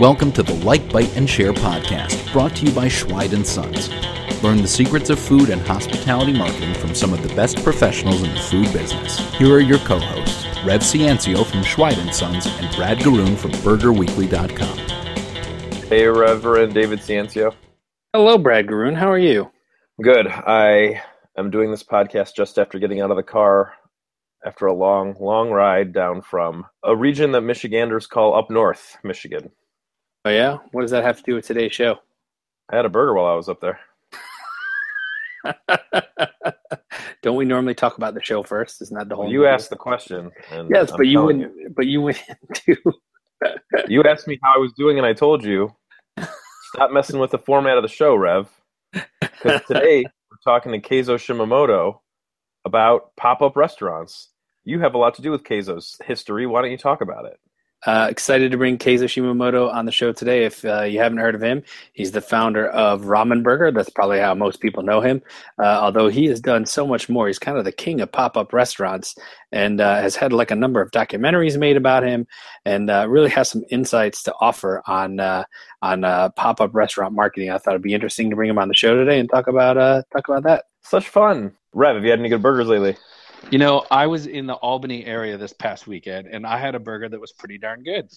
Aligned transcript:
Welcome 0.00 0.32
to 0.32 0.42
the 0.42 0.60
Like, 0.64 0.92
Bite, 0.92 1.16
and 1.16 1.30
Share 1.30 1.52
podcast, 1.52 2.32
brought 2.32 2.56
to 2.56 2.66
you 2.66 2.72
by 2.72 2.88
Schweid 2.88 3.46
& 3.46 3.46
Sons. 3.46 3.88
Learn 4.42 4.56
the 4.60 4.66
secrets 4.66 5.08
of 5.08 5.20
food 5.20 5.50
and 5.50 5.62
hospitality 5.62 6.32
marketing 6.32 6.74
from 6.74 6.96
some 6.96 7.12
of 7.12 7.22
the 7.22 7.32
best 7.36 7.62
professionals 7.62 8.22
in 8.24 8.34
the 8.34 8.40
food 8.40 8.72
business. 8.72 9.18
Here 9.34 9.54
are 9.54 9.60
your 9.60 9.78
co-hosts, 9.78 10.44
Rev 10.64 10.80
Ciancio 10.80 11.46
from 11.46 11.62
Schweid 11.62 12.12
& 12.14 12.14
Sons 12.14 12.46
and 12.46 12.74
Brad 12.74 12.98
Garoon 12.98 13.36
from 13.36 13.52
BurgerWeekly.com. 13.52 14.78
Hey, 15.88 16.06
Reverend 16.06 16.74
David 16.74 16.98
Ciancio. 16.98 17.54
Hello, 18.12 18.36
Brad 18.36 18.66
Garoon. 18.66 18.96
How 18.96 19.10
are 19.10 19.18
you? 19.18 19.50
Good. 20.02 20.26
I 20.26 21.02
am 21.38 21.50
doing 21.50 21.70
this 21.70 21.84
podcast 21.84 22.34
just 22.34 22.58
after 22.58 22.80
getting 22.80 23.00
out 23.00 23.12
of 23.12 23.16
the 23.16 23.22
car 23.22 23.74
after 24.44 24.66
a 24.66 24.74
long, 24.74 25.14
long 25.20 25.50
ride 25.50 25.92
down 25.92 26.22
from 26.22 26.66
a 26.82 26.94
region 26.94 27.32
that 27.32 27.40
Michiganders 27.40 28.06
call 28.06 28.34
up 28.34 28.50
north, 28.50 28.96
Michigan. 29.02 29.50
Oh 30.24 30.30
yeah, 30.30 30.58
what 30.72 30.82
does 30.82 30.90
that 30.90 31.04
have 31.04 31.18
to 31.18 31.22
do 31.22 31.34
with 31.34 31.46
today's 31.46 31.72
show? 31.72 31.98
I 32.70 32.76
had 32.76 32.86
a 32.86 32.90
burger 32.90 33.14
while 33.14 33.26
I 33.26 33.34
was 33.34 33.48
up 33.48 33.60
there. 33.60 33.78
Don't 37.22 37.36
we 37.36 37.44
normally 37.44 37.74
talk 37.74 37.96
about 37.96 38.14
the 38.14 38.22
show 38.22 38.42
first? 38.42 38.80
Isn't 38.82 38.96
that 38.96 39.08
the 39.08 39.16
whole? 39.16 39.24
Well, 39.24 39.32
you 39.32 39.46
asked 39.46 39.70
the 39.70 39.76
question. 39.76 40.30
yes, 40.70 40.90
I'm 40.90 40.96
but 40.96 41.06
you 41.06 41.22
wouldn't. 41.22 41.56
You. 41.56 41.72
But 41.74 41.86
you 41.86 42.02
went 42.02 42.22
into. 42.28 42.76
you 43.88 44.02
asked 44.02 44.26
me 44.26 44.38
how 44.42 44.54
I 44.54 44.58
was 44.58 44.72
doing, 44.72 44.98
and 44.98 45.06
I 45.06 45.12
told 45.12 45.44
you, 45.44 45.74
stop 46.74 46.90
messing 46.90 47.18
with 47.18 47.30
the 47.30 47.38
format 47.38 47.76
of 47.76 47.82
the 47.82 47.88
show, 47.88 48.14
Rev. 48.14 48.48
Because 48.92 49.60
today 49.66 50.04
we're 50.04 50.52
talking 50.52 50.72
to 50.72 50.80
Keizo 50.80 51.16
Shimamoto 51.16 51.98
about 52.64 53.14
pop-up 53.16 53.56
restaurants. 53.56 54.30
You 54.64 54.80
have 54.80 54.94
a 54.94 54.98
lot 54.98 55.14
to 55.16 55.22
do 55.22 55.30
with 55.30 55.44
Keizo's 55.44 55.98
history. 56.04 56.46
Why 56.46 56.62
don't 56.62 56.70
you 56.70 56.78
talk 56.78 57.02
about 57.02 57.26
it? 57.26 57.38
Uh, 57.86 58.06
excited 58.10 58.50
to 58.50 58.56
bring 58.56 58.78
Keizo 58.78 59.04
Shimamoto 59.04 59.70
on 59.70 59.84
the 59.84 59.92
show 59.92 60.10
today. 60.10 60.46
If 60.46 60.64
uh, 60.64 60.84
you 60.84 61.00
haven't 61.00 61.18
heard 61.18 61.34
of 61.34 61.42
him, 61.42 61.62
he's 61.92 62.12
the 62.12 62.22
founder 62.22 62.68
of 62.68 63.02
Ramen 63.02 63.42
Burger. 63.42 63.70
That's 63.70 63.90
probably 63.90 64.20
how 64.20 64.34
most 64.34 64.62
people 64.62 64.82
know 64.82 65.02
him. 65.02 65.20
Uh, 65.62 65.80
although 65.82 66.08
he 66.08 66.24
has 66.24 66.40
done 66.40 66.64
so 66.64 66.86
much 66.86 67.10
more, 67.10 67.26
he's 67.26 67.38
kind 67.38 67.58
of 67.58 67.66
the 67.66 67.72
king 67.72 68.00
of 68.00 68.10
pop-up 68.10 68.54
restaurants, 68.54 69.14
and 69.52 69.82
uh, 69.82 69.96
has 69.96 70.16
had 70.16 70.32
like 70.32 70.50
a 70.50 70.56
number 70.56 70.80
of 70.80 70.92
documentaries 70.92 71.58
made 71.58 71.76
about 71.76 72.02
him, 72.02 72.26
and 72.64 72.88
uh, 72.88 73.06
really 73.06 73.28
has 73.28 73.50
some 73.50 73.64
insights 73.68 74.22
to 74.22 74.34
offer 74.40 74.82
on 74.86 75.20
uh, 75.20 75.44
on 75.82 76.00
pop-up 76.36 76.74
restaurant 76.74 77.12
marketing. 77.14 77.50
I 77.50 77.58
thought 77.58 77.72
it'd 77.72 77.82
be 77.82 77.92
interesting 77.92 78.30
to 78.30 78.36
bring 78.36 78.48
him 78.48 78.58
on 78.58 78.68
the 78.68 78.74
show 78.74 78.96
today 78.96 79.20
and 79.20 79.28
talk 79.28 79.46
about 79.46 79.74
talk 80.10 80.26
about 80.26 80.44
that. 80.44 80.64
Such 80.80 81.10
fun, 81.10 81.52
Rev. 81.74 81.96
Have 81.96 82.04
you 82.04 82.10
had 82.10 82.20
any 82.20 82.30
good 82.30 82.40
burgers 82.40 82.68
lately? 82.68 82.96
You 83.50 83.58
know, 83.58 83.84
I 83.90 84.06
was 84.06 84.26
in 84.26 84.46
the 84.46 84.54
Albany 84.54 85.04
area 85.04 85.36
this 85.36 85.52
past 85.52 85.86
weekend, 85.86 86.26
and 86.26 86.46
I 86.46 86.58
had 86.58 86.74
a 86.74 86.80
burger 86.80 87.08
that 87.08 87.20
was 87.20 87.32
pretty 87.32 87.58
darn 87.58 87.82
good. 87.82 88.10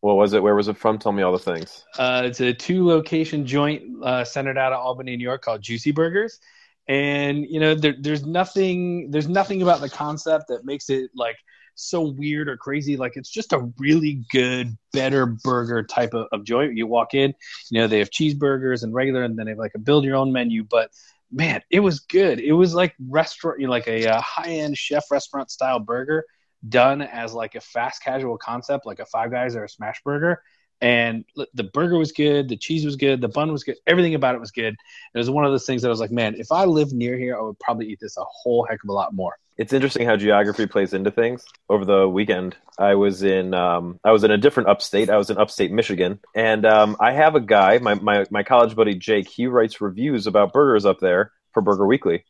What 0.00 0.16
was 0.16 0.34
it? 0.34 0.42
Where 0.42 0.54
was 0.54 0.68
it 0.68 0.76
from? 0.76 0.98
Tell 0.98 1.12
me 1.12 1.22
all 1.22 1.32
the 1.32 1.38
things. 1.38 1.84
Uh, 1.98 2.22
it's 2.26 2.40
a 2.40 2.52
two 2.52 2.86
location 2.86 3.46
joint 3.46 3.84
uh, 4.02 4.22
centered 4.22 4.58
out 4.58 4.72
of 4.72 4.78
Albany, 4.78 5.16
New 5.16 5.24
York, 5.24 5.42
called 5.42 5.62
Juicy 5.62 5.92
Burgers. 5.92 6.40
And 6.86 7.46
you 7.48 7.58
know, 7.58 7.74
there, 7.74 7.94
there's 7.98 8.26
nothing, 8.26 9.10
there's 9.10 9.28
nothing 9.28 9.62
about 9.62 9.80
the 9.80 9.88
concept 9.88 10.48
that 10.48 10.66
makes 10.66 10.90
it 10.90 11.10
like 11.14 11.36
so 11.74 12.02
weird 12.02 12.48
or 12.48 12.56
crazy. 12.56 12.96
Like 12.96 13.12
it's 13.16 13.30
just 13.30 13.54
a 13.54 13.70
really 13.78 14.24
good, 14.30 14.76
better 14.92 15.26
burger 15.26 15.82
type 15.82 16.12
of, 16.12 16.28
of 16.32 16.44
joint. 16.44 16.76
You 16.76 16.86
walk 16.86 17.14
in, 17.14 17.34
you 17.70 17.80
know, 17.80 17.86
they 17.86 17.98
have 18.00 18.10
cheeseburgers 18.10 18.82
and 18.82 18.92
regular, 18.92 19.22
and 19.22 19.38
then 19.38 19.46
they 19.46 19.52
have 19.52 19.58
like 19.58 19.72
a 19.74 19.78
build 19.78 20.04
your 20.04 20.16
own 20.16 20.32
menu. 20.32 20.64
But 20.64 20.90
man, 21.34 21.62
it 21.70 21.80
was 21.80 22.00
good. 22.00 22.40
It 22.40 22.52
was 22.52 22.74
like 22.74 22.94
restaurant, 23.08 23.60
you 23.60 23.66
know, 23.66 23.72
like 23.72 23.88
a, 23.88 24.04
a 24.04 24.14
uh, 24.14 24.20
high 24.20 24.50
end 24.50 24.76
chef 24.78 25.04
restaurant 25.10 25.50
style 25.50 25.80
burger 25.80 26.24
done 26.66 27.02
as 27.02 27.34
like 27.34 27.54
a 27.54 27.60
fast 27.60 28.02
casual 28.02 28.38
concept, 28.38 28.86
like 28.86 29.00
a 29.00 29.06
Five 29.06 29.30
Guys 29.30 29.56
or 29.56 29.64
a 29.64 29.68
Smash 29.68 30.00
Burger. 30.04 30.42
And 30.84 31.24
the 31.54 31.64
burger 31.64 31.96
was 31.96 32.12
good, 32.12 32.50
the 32.50 32.58
cheese 32.58 32.84
was 32.84 32.96
good, 32.96 33.22
the 33.22 33.28
bun 33.28 33.50
was 33.50 33.64
good, 33.64 33.76
everything 33.86 34.14
about 34.14 34.34
it 34.34 34.40
was 34.40 34.50
good. 34.50 34.76
It 35.14 35.18
was 35.18 35.30
one 35.30 35.46
of 35.46 35.50
those 35.50 35.64
things 35.64 35.80
that 35.80 35.88
I 35.88 35.90
was 35.90 35.98
like, 35.98 36.10
man, 36.10 36.34
if 36.36 36.52
I 36.52 36.66
lived 36.66 36.92
near 36.92 37.16
here, 37.16 37.38
I 37.38 37.40
would 37.40 37.58
probably 37.58 37.86
eat 37.86 38.00
this 38.02 38.18
a 38.18 38.24
whole 38.24 38.66
heck 38.68 38.84
of 38.84 38.90
a 38.90 38.92
lot 38.92 39.14
more 39.14 39.38
it's 39.56 39.72
interesting 39.72 40.06
how 40.06 40.16
geography 40.16 40.66
plays 40.66 40.92
into 40.92 41.10
things. 41.10 41.44
Over 41.68 41.84
the 41.84 42.08
weekend, 42.08 42.56
I 42.78 42.96
was 42.96 43.22
in 43.22 43.54
um, 43.54 44.00
I 44.04 44.10
was 44.10 44.24
in 44.24 44.30
a 44.30 44.38
different 44.38 44.68
upstate. 44.68 45.10
I 45.10 45.16
was 45.16 45.30
in 45.30 45.38
upstate 45.38 45.70
Michigan, 45.70 46.18
and 46.34 46.66
um, 46.66 46.96
I 46.98 47.12
have 47.12 47.34
a 47.34 47.40
guy, 47.40 47.78
my, 47.78 47.94
my 47.94 48.24
my 48.30 48.42
college 48.42 48.74
buddy 48.74 48.94
Jake. 48.94 49.28
He 49.28 49.46
writes 49.46 49.80
reviews 49.80 50.26
about 50.26 50.52
burgers 50.52 50.84
up 50.84 50.98
there 50.98 51.32
for 51.52 51.62
Burger 51.62 51.86
Weekly, 51.86 52.24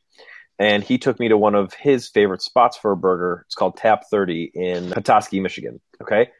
and 0.58 0.84
he 0.84 0.98
took 0.98 1.18
me 1.18 1.28
to 1.28 1.38
one 1.38 1.54
of 1.54 1.72
his 1.72 2.08
favorite 2.08 2.42
spots 2.42 2.76
for 2.76 2.92
a 2.92 2.96
burger. 2.96 3.44
It's 3.46 3.54
called 3.54 3.78
Tap 3.78 4.04
Thirty 4.10 4.50
in 4.52 4.90
Petoskey, 4.90 5.40
Michigan. 5.40 5.80
Okay, 6.02 6.30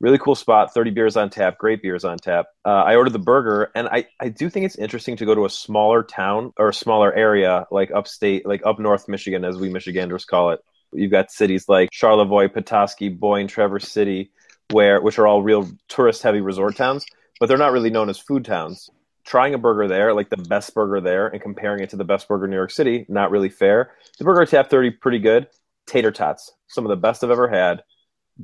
really 0.00 0.18
cool 0.18 0.34
spot 0.34 0.72
30 0.72 0.90
beers 0.90 1.16
on 1.16 1.30
tap 1.30 1.58
great 1.58 1.82
beers 1.82 2.04
on 2.04 2.16
tap. 2.18 2.46
Uh, 2.64 2.70
i 2.70 2.96
ordered 2.96 3.12
the 3.12 3.18
burger 3.18 3.70
and 3.74 3.86
I, 3.88 4.06
I 4.18 4.30
do 4.30 4.50
think 4.50 4.66
it's 4.66 4.76
interesting 4.76 5.16
to 5.16 5.26
go 5.26 5.34
to 5.34 5.44
a 5.44 5.50
smaller 5.50 6.02
town 6.02 6.52
or 6.56 6.70
a 6.70 6.74
smaller 6.74 7.12
area 7.12 7.66
like 7.70 7.90
upstate 7.92 8.46
like 8.46 8.64
up 8.66 8.78
north 8.78 9.08
michigan 9.08 9.44
as 9.44 9.56
we 9.56 9.68
michiganders 9.68 10.24
call 10.24 10.50
it. 10.50 10.60
You've 10.92 11.12
got 11.12 11.30
cities 11.30 11.68
like 11.68 11.90
charlevoix 11.92 12.48
petoskey 12.48 13.10
boyne 13.10 13.46
traverse 13.46 13.88
city 13.88 14.32
where 14.70 15.00
which 15.00 15.18
are 15.18 15.26
all 15.26 15.42
real 15.42 15.70
tourist 15.88 16.22
heavy 16.22 16.40
resort 16.40 16.76
towns 16.76 17.04
but 17.38 17.46
they're 17.46 17.58
not 17.58 17.72
really 17.72 17.90
known 17.90 18.10
as 18.10 18.18
food 18.18 18.44
towns. 18.44 18.90
Trying 19.24 19.54
a 19.54 19.58
burger 19.58 19.86
there 19.86 20.14
like 20.14 20.30
the 20.30 20.36
best 20.36 20.74
burger 20.74 21.00
there 21.00 21.28
and 21.28 21.40
comparing 21.40 21.82
it 21.82 21.90
to 21.90 21.96
the 21.96 22.04
best 22.04 22.26
burger 22.26 22.46
in 22.46 22.50
new 22.50 22.56
york 22.56 22.70
city 22.70 23.04
not 23.08 23.30
really 23.30 23.50
fair. 23.50 23.92
The 24.18 24.24
burger 24.24 24.46
tap 24.46 24.70
30 24.70 24.92
pretty 24.92 25.18
good. 25.18 25.46
Tater 25.86 26.10
tots 26.10 26.52
some 26.68 26.86
of 26.86 26.88
the 26.88 26.96
best 26.96 27.22
i've 27.24 27.30
ever 27.30 27.48
had 27.48 27.82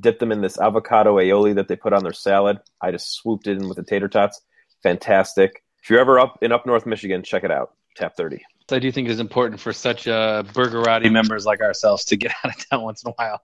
dipped 0.00 0.20
them 0.20 0.32
in 0.32 0.40
this 0.40 0.58
avocado 0.58 1.16
aioli 1.16 1.54
that 1.54 1.68
they 1.68 1.76
put 1.76 1.92
on 1.92 2.02
their 2.02 2.12
salad. 2.12 2.58
I 2.80 2.90
just 2.90 3.14
swooped 3.14 3.46
it 3.46 3.58
in 3.58 3.68
with 3.68 3.76
the 3.76 3.82
tater 3.82 4.08
tots. 4.08 4.40
Fantastic. 4.82 5.62
If 5.82 5.90
you're 5.90 6.00
ever 6.00 6.18
up 6.18 6.38
in 6.42 6.52
up 6.52 6.66
north 6.66 6.86
Michigan, 6.86 7.22
check 7.22 7.44
it 7.44 7.50
out. 7.50 7.72
Tap 7.96 8.16
30. 8.16 8.42
I 8.70 8.78
do 8.78 8.90
think 8.90 9.08
it 9.08 9.12
is 9.12 9.20
important 9.20 9.60
for 9.60 9.72
such 9.72 10.08
uh, 10.08 10.42
burgerati 10.52 11.10
members 11.10 11.46
like 11.46 11.60
ourselves 11.60 12.04
to 12.06 12.16
get 12.16 12.32
out 12.44 12.56
of 12.56 12.68
town 12.68 12.82
once 12.82 13.04
in 13.04 13.10
a 13.10 13.14
while. 13.14 13.42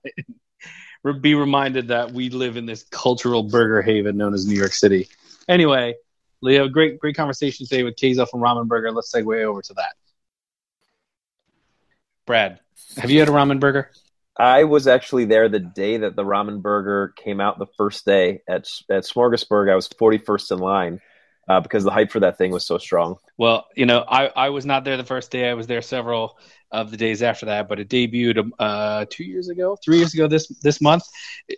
Be 1.20 1.34
reminded 1.34 1.88
that 1.88 2.12
we 2.12 2.30
live 2.30 2.56
in 2.56 2.66
this 2.66 2.84
cultural 2.90 3.42
burger 3.42 3.82
haven 3.82 4.16
known 4.16 4.34
as 4.34 4.46
New 4.46 4.54
York 4.54 4.72
City. 4.72 5.08
Anyway, 5.48 5.94
Leo, 6.42 6.68
great 6.68 6.98
great 6.98 7.16
conversation 7.16 7.66
today 7.66 7.82
with 7.82 7.96
Keizo 7.96 8.28
from 8.28 8.40
Ramen 8.40 8.68
Burger. 8.68 8.92
Let's 8.92 9.12
segue 9.12 9.44
over 9.44 9.62
to 9.62 9.74
that. 9.74 9.94
Brad, 12.26 12.60
have 12.96 13.10
you 13.10 13.18
had 13.18 13.28
a 13.28 13.32
ramen 13.32 13.58
burger? 13.58 13.90
I 14.38 14.64
was 14.64 14.86
actually 14.86 15.26
there 15.26 15.48
the 15.48 15.60
day 15.60 15.98
that 15.98 16.16
the 16.16 16.24
ramen 16.24 16.62
burger 16.62 17.12
came 17.16 17.40
out 17.40 17.58
the 17.58 17.66
first 17.76 18.06
day 18.06 18.42
at 18.48 18.66
at 18.90 19.04
Smorgasburg. 19.04 19.70
I 19.70 19.74
was 19.74 19.88
41st 19.88 20.52
in 20.52 20.58
line 20.58 21.00
uh, 21.48 21.60
because 21.60 21.84
the 21.84 21.90
hype 21.90 22.10
for 22.10 22.20
that 22.20 22.38
thing 22.38 22.50
was 22.50 22.66
so 22.66 22.78
strong. 22.78 23.16
Well, 23.36 23.66
you 23.76 23.86
know, 23.86 24.04
I, 24.08 24.26
I 24.28 24.48
was 24.50 24.64
not 24.64 24.84
there 24.84 24.96
the 24.96 25.04
first 25.04 25.30
day. 25.30 25.50
I 25.50 25.54
was 25.54 25.66
there 25.66 25.82
several 25.82 26.38
of 26.70 26.90
the 26.90 26.96
days 26.96 27.22
after 27.22 27.46
that, 27.46 27.68
but 27.68 27.80
it 27.80 27.88
debuted 27.88 28.50
uh, 28.58 29.04
two 29.10 29.24
years 29.24 29.48
ago, 29.48 29.76
three 29.84 29.98
years 29.98 30.14
ago 30.14 30.28
this 30.28 30.48
this 30.62 30.80
month. 30.80 31.02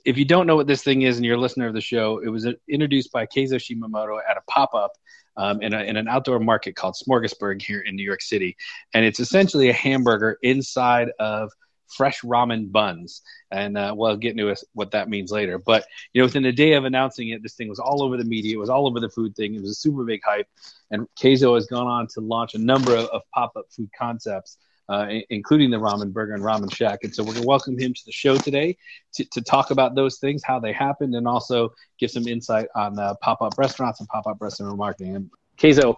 If 0.05 0.19
you 0.19 0.25
don't 0.25 0.47
know 0.47 0.57
what 0.57 0.67
this 0.67 0.83
thing 0.83 1.03
is 1.03 1.17
and 1.17 1.25
you're 1.25 1.37
a 1.37 1.41
listener 1.41 1.69
of 1.69 1.75
the 1.75 1.81
show, 1.81 2.19
it 2.19 2.29
was 2.29 2.47
introduced 2.69 3.13
by 3.13 3.27
Keizo 3.27 3.55
Shimamoto 3.55 4.19
at 4.29 4.37
a 4.37 4.43
pop 4.49 4.75
up 4.75 4.93
um, 5.37 5.63
in, 5.63 5.75
a, 5.75 5.83
in 5.83 5.97
an 5.97 6.09
outdoor 6.09 6.41
market 6.41 6.75
called 6.75 6.97
Smorgasburg 6.97 7.63
here 7.63 7.81
in 7.81 7.95
New 7.95 8.05
York 8.05 8.23
City, 8.23 8.57
and 8.95 9.05
it's 9.05 9.21
essentially 9.21 9.69
a 9.69 9.75
hamburger 9.75 10.39
inside 10.43 11.11
of 11.21 11.53
fresh 11.95 12.23
ramen 12.23 12.71
buns. 12.71 13.23
And 13.51 13.79
uh, 13.79 13.95
we'll 13.97 14.17
get 14.17 14.39
into 14.39 14.55
what 14.73 14.91
that 14.93 15.09
means 15.09 15.31
later. 15.31 15.59
But, 15.59 15.87
you 16.13 16.21
know, 16.21 16.27
within 16.27 16.45
a 16.47 16.53
day 16.53 16.75
of 16.75 16.85
announcing 16.85 17.29
it, 17.29 17.43
this 17.43 17.55
thing 17.55 17.69
was 17.69 17.79
all 17.79 18.03
over 18.03 18.17
the 18.17 18.25
media. 18.25 18.55
It 18.57 18.61
was 18.61 18.71
all 18.71 18.87
over 18.87 19.01
the 19.01 19.11
food 19.11 19.37
thing. 19.37 19.55
It 19.55 19.61
was 19.61 19.71
a 19.71 19.75
super 19.75 20.05
big 20.05 20.21
hype. 20.25 20.49
And 20.91 21.07
Keizo 21.21 21.55
has 21.55 21.67
gone 21.67 21.87
on 21.87 22.07
to 22.15 22.21
launch 22.21 22.55
a 22.55 22.59
number 22.59 22.95
of, 22.95 23.07
of 23.07 23.23
pop 23.35 23.53
up 23.57 23.67
food 23.71 23.91
concepts. 23.99 24.59
Uh, 24.87 25.21
including 25.31 25.71
the 25.71 25.79
Ramen 25.79 26.13
Burger 26.13 26.35
and 26.35 26.43
Ramen 26.43 26.71
Shack. 26.71 27.05
And 27.05 27.15
so 27.15 27.23
we're 27.23 27.33
going 27.33 27.41
to 27.41 27.49
welcome 27.49 27.79
him 27.79 27.95
to 27.95 28.05
the 28.05 28.13
show 28.13 28.37
today 28.37 28.77
to, 29.15 29.25
to, 29.33 29.41
talk 29.41 29.71
about 29.71 29.95
those 29.95 30.19
things, 30.19 30.43
how 30.45 30.61
they 30.61 30.75
happened, 30.75 31.15
and 31.15 31.27
also 31.27 31.73
give 31.99 32.11
some 32.11 32.29
insight 32.29 32.67
on 32.75 32.99
uh, 32.99 33.15
pop 33.23 33.41
up 33.41 33.55
restaurants 33.57 34.01
and 34.01 34.09
pop 34.11 34.27
up 34.27 34.37
restaurant 34.43 34.77
marketing. 34.77 35.17
And 35.17 35.31
Keizo, 35.57 35.97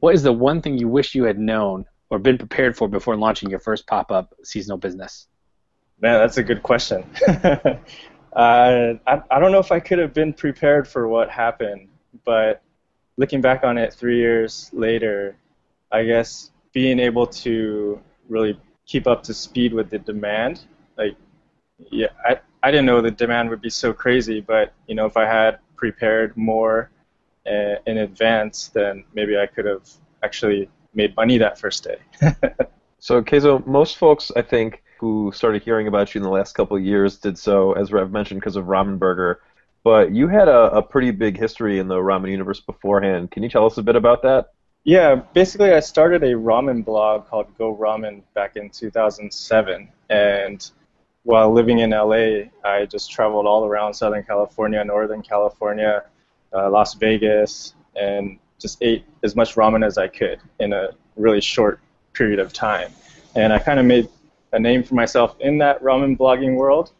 what 0.00 0.16
is 0.16 0.24
the 0.24 0.32
one 0.32 0.60
thing 0.60 0.76
you 0.76 0.88
wish 0.88 1.14
you 1.14 1.22
had 1.22 1.38
known 1.38 1.84
or 2.10 2.18
been 2.18 2.36
prepared 2.36 2.76
for 2.76 2.88
before 2.88 3.16
launching 3.16 3.50
your 3.50 3.60
first 3.60 3.86
pop 3.86 4.10
up 4.10 4.34
seasonal 4.42 4.78
business? 4.78 5.28
Man, 6.00 6.18
that's 6.18 6.36
a 6.38 6.42
good 6.42 6.62
question. 6.62 7.04
uh, 7.28 7.78
I, 8.34 9.22
I 9.30 9.38
don't 9.38 9.52
know 9.52 9.58
if 9.58 9.72
I 9.72 9.80
could 9.80 9.98
have 9.98 10.12
been 10.12 10.32
prepared 10.32 10.88
for 10.88 11.08
what 11.08 11.30
happened, 11.30 11.88
but 12.24 12.62
looking 13.16 13.40
back 13.40 13.64
on 13.64 13.78
it 13.78 13.92
three 13.94 14.18
years 14.18 14.70
later, 14.72 15.36
I 15.92 16.04
guess 16.04 16.50
being 16.72 16.98
able 16.98 17.26
to 17.26 18.00
really 18.28 18.58
keep 18.86 19.06
up 19.06 19.22
to 19.24 19.34
speed 19.34 19.72
with 19.72 19.90
the 19.90 19.98
demand, 19.98 20.64
like, 20.98 21.16
yeah, 21.90 22.08
I, 22.24 22.40
I 22.62 22.70
didn't 22.70 22.86
know 22.86 23.00
the 23.00 23.10
demand 23.10 23.50
would 23.50 23.60
be 23.60 23.70
so 23.70 23.92
crazy, 23.92 24.40
but, 24.40 24.72
you 24.86 24.94
know, 24.94 25.06
if 25.06 25.16
I 25.16 25.26
had 25.26 25.58
prepared 25.76 26.36
more 26.36 26.90
uh, 27.46 27.76
in 27.86 27.98
advance, 27.98 28.68
then 28.68 29.04
maybe 29.14 29.38
I 29.38 29.46
could 29.46 29.66
have 29.66 29.88
actually 30.22 30.68
made 30.94 31.14
money 31.16 31.38
that 31.38 31.58
first 31.58 31.84
day. 31.84 31.98
so, 32.98 33.22
Keizo, 33.22 33.64
most 33.66 33.96
folks, 33.96 34.30
I 34.36 34.42
think, 34.42 34.82
who 34.98 35.32
started 35.34 35.62
hearing 35.62 35.88
about 35.88 36.14
you 36.14 36.18
in 36.18 36.22
the 36.22 36.30
last 36.30 36.54
couple 36.54 36.76
of 36.76 36.82
years 36.82 37.18
did 37.18 37.38
so, 37.38 37.72
as 37.72 37.92
Rev 37.92 38.10
mentioned, 38.10 38.40
because 38.40 38.56
of 38.56 38.66
Ramen 38.66 38.98
Burger. 38.98 39.40
But 39.82 40.12
you 40.12 40.28
had 40.28 40.48
a, 40.48 40.76
a 40.76 40.82
pretty 40.82 41.10
big 41.10 41.38
history 41.38 41.78
in 41.78 41.88
the 41.88 41.96
ramen 41.96 42.30
universe 42.30 42.60
beforehand. 42.60 43.30
Can 43.30 43.42
you 43.42 43.50
tell 43.50 43.66
us 43.66 43.76
a 43.76 43.82
bit 43.82 43.96
about 43.96 44.22
that? 44.22 44.52
Yeah, 44.84 45.14
basically, 45.14 45.72
I 45.72 45.80
started 45.80 46.22
a 46.22 46.32
ramen 46.32 46.84
blog 46.84 47.26
called 47.26 47.56
Go 47.58 47.74
Ramen 47.74 48.22
back 48.34 48.56
in 48.56 48.70
2007. 48.70 49.88
And 50.08 50.70
while 51.24 51.52
living 51.52 51.80
in 51.80 51.90
LA, 51.90 52.50
I 52.64 52.86
just 52.86 53.10
traveled 53.10 53.46
all 53.46 53.66
around 53.66 53.94
Southern 53.94 54.24
California, 54.24 54.82
Northern 54.84 55.22
California, 55.22 56.04
uh, 56.54 56.70
Las 56.70 56.94
Vegas, 56.94 57.74
and 57.96 58.38
just 58.58 58.78
ate 58.82 59.04
as 59.22 59.36
much 59.36 59.54
ramen 59.54 59.84
as 59.84 59.98
I 59.98 60.08
could 60.08 60.40
in 60.60 60.72
a 60.72 60.90
really 61.16 61.40
short 61.40 61.80
period 62.12 62.38
of 62.38 62.52
time. 62.52 62.90
And 63.34 63.52
I 63.52 63.58
kind 63.58 63.78
of 63.78 63.86
made 63.86 64.08
a 64.54 64.58
name 64.58 64.82
for 64.82 64.94
myself 64.94 65.36
in 65.40 65.58
that 65.58 65.82
ramen 65.82 66.16
blogging 66.16 66.56
world. 66.56 66.92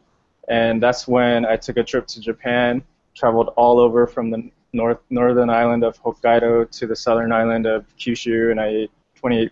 And 0.49 0.83
that's 0.83 1.09
when 1.09 1.47
I 1.47 1.57
took 1.57 1.77
a 1.79 1.85
trip 1.85 2.07
to 2.09 2.21
Japan, 2.21 2.83
traveled 3.15 3.51
all 3.57 3.79
over 3.79 4.07
from 4.07 4.31
the 4.31 4.51
north 4.73 4.99
northern 5.09 5.49
island 5.49 5.85
of 5.85 5.97
Hokkaido 6.03 6.71
to 6.71 6.87
the 6.87 6.97
southern 6.97 7.33
island 7.33 7.65
of 7.67 7.87
Kyushu, 7.97 8.51
and 8.51 8.61
I 8.61 8.67
ate 8.67 8.91
28 9.15 9.51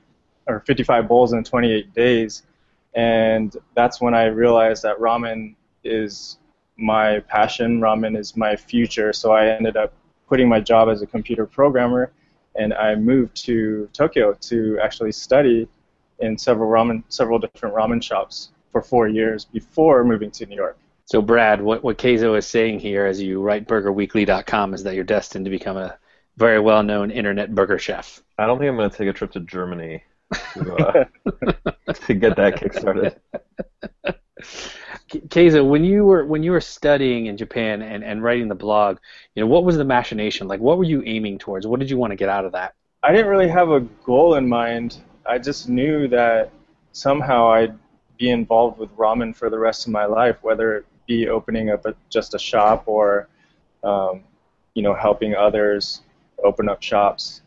or 0.49 0.61
55 0.61 1.09
bowls 1.09 1.33
in 1.33 1.45
28 1.45 1.95
days. 1.95 2.43
And 2.95 3.57
that's 3.75 4.01
when 4.01 4.15
I 4.15 4.25
realized 4.27 4.83
that 4.83 4.99
ramen 4.99 5.55
is 5.85 6.39
my 6.77 7.21
passion. 7.21 7.81
Ramen 7.81 8.19
is 8.19 8.37
my 8.37 8.57
future. 8.57 9.13
So 9.13 9.33
I 9.33 9.47
ended 9.47 9.77
up 9.77 9.95
quitting 10.27 10.49
my 10.49 10.61
job 10.61 10.89
as 10.89 11.03
a 11.03 11.07
computer 11.07 11.47
programmer, 11.47 12.13
and 12.57 12.75
I 12.75 12.97
moved 12.97 13.37
to 13.45 13.89
Tokyo 13.93 14.35
to 14.35 14.79
actually 14.83 15.13
study 15.13 15.69
in 16.23 16.39
several 16.39 16.71
ramen, 16.71 17.03
several 17.09 17.39
different 17.39 17.75
ramen 17.75 18.03
shops 18.03 18.51
for 18.71 18.81
four 18.81 19.09
years 19.09 19.45
before 19.45 20.05
moving 20.05 20.31
to 20.31 20.47
New 20.47 20.57
York. 20.57 20.79
So, 21.05 21.21
Brad, 21.21 21.61
what, 21.61 21.85
what 21.85 21.99
Keizo 21.99 22.39
is 22.39 22.47
saying 22.47 22.81
here 22.81 23.05
as 23.05 23.21
you 23.21 23.43
write 23.43 23.67
burgerweekly.com 23.67 24.73
is 24.73 24.83
that 24.85 24.95
you're 24.95 25.05
destined 25.05 25.45
to 25.45 25.51
become 25.51 25.77
a 25.77 25.99
very 26.37 26.61
well 26.61 26.83
known 26.83 27.11
internet 27.11 27.55
burger 27.55 27.79
chef. 27.79 28.23
I 28.39 28.47
don't 28.47 28.59
think 28.59 28.71
I'm 28.71 28.77
going 28.77 28.89
to 28.89 28.97
take 28.97 29.09
a 29.09 29.13
trip 29.13 29.33
to 29.33 29.41
Germany 29.41 30.03
to, 30.55 30.75
uh, 30.75 31.05
to 31.93 32.15
get 32.15 32.37
that 32.37 32.57
kickstarted. 32.57 33.17
Keizo, 35.11 35.69
when 35.69 35.85
you 35.85 36.05
were 36.05 36.25
when 36.25 36.43
you 36.43 36.53
were 36.53 36.61
studying 36.61 37.27
in 37.27 37.37
Japan 37.37 37.83
and, 37.83 38.03
and 38.03 38.23
writing 38.23 38.49
the 38.49 38.55
blog, 38.55 38.97
you 39.35 39.43
know, 39.43 39.47
what 39.47 39.65
was 39.65 39.77
the 39.77 39.85
machination? 39.85 40.49
Like 40.49 40.61
what 40.61 40.79
were 40.79 40.85
you 40.85 41.03
aiming 41.05 41.39
towards? 41.39 41.67
What 41.67 41.81
did 41.81 41.91
you 41.91 41.99
want 41.99 42.13
to 42.13 42.17
get 42.17 42.31
out 42.31 42.47
of 42.47 42.53
that? 42.53 42.75
I 43.03 43.13
didn't 43.13 43.27
really 43.27 43.49
have 43.49 43.71
a 43.71 43.81
goal 43.81 44.37
in 44.37 44.49
mind. 44.49 44.97
I 45.27 45.39
just 45.39 45.69
knew 45.69 46.09
that 46.09 46.51
somehow 46.93 47.51
I'd 47.51 47.79
be 48.19 48.31
involved 48.31 48.79
with 48.79 48.95
ramen 48.97 49.35
for 49.35 49.51
the 49.51 49.59
rest 49.59 49.87
of 49.87 49.93
my 49.93 50.05
life, 50.05 50.37
whether 50.43 50.77
it 50.77 50.87
be 51.07 51.29
opening 51.29 51.71
up 51.71 51.87
a, 51.87 51.95
just 52.11 52.35
a 52.35 52.39
shop 52.39 52.85
or, 52.87 53.29
um, 53.85 54.23
you 54.75 54.83
know, 54.83 54.95
helping 54.95 55.35
others 55.35 56.03
open 56.45 56.69
up 56.69 56.83
shops. 56.83 57.43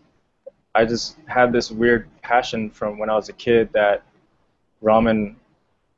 I 0.74 0.86
just 0.86 1.18
had 1.28 1.54
this 1.54 1.72
weird 1.72 2.10
passion 2.22 2.70
from 2.70 2.98
when 2.98 3.10
I 3.10 3.16
was 3.16 3.30
a 3.30 3.34
kid 3.34 3.70
that 3.74 4.04
ramen 4.84 5.36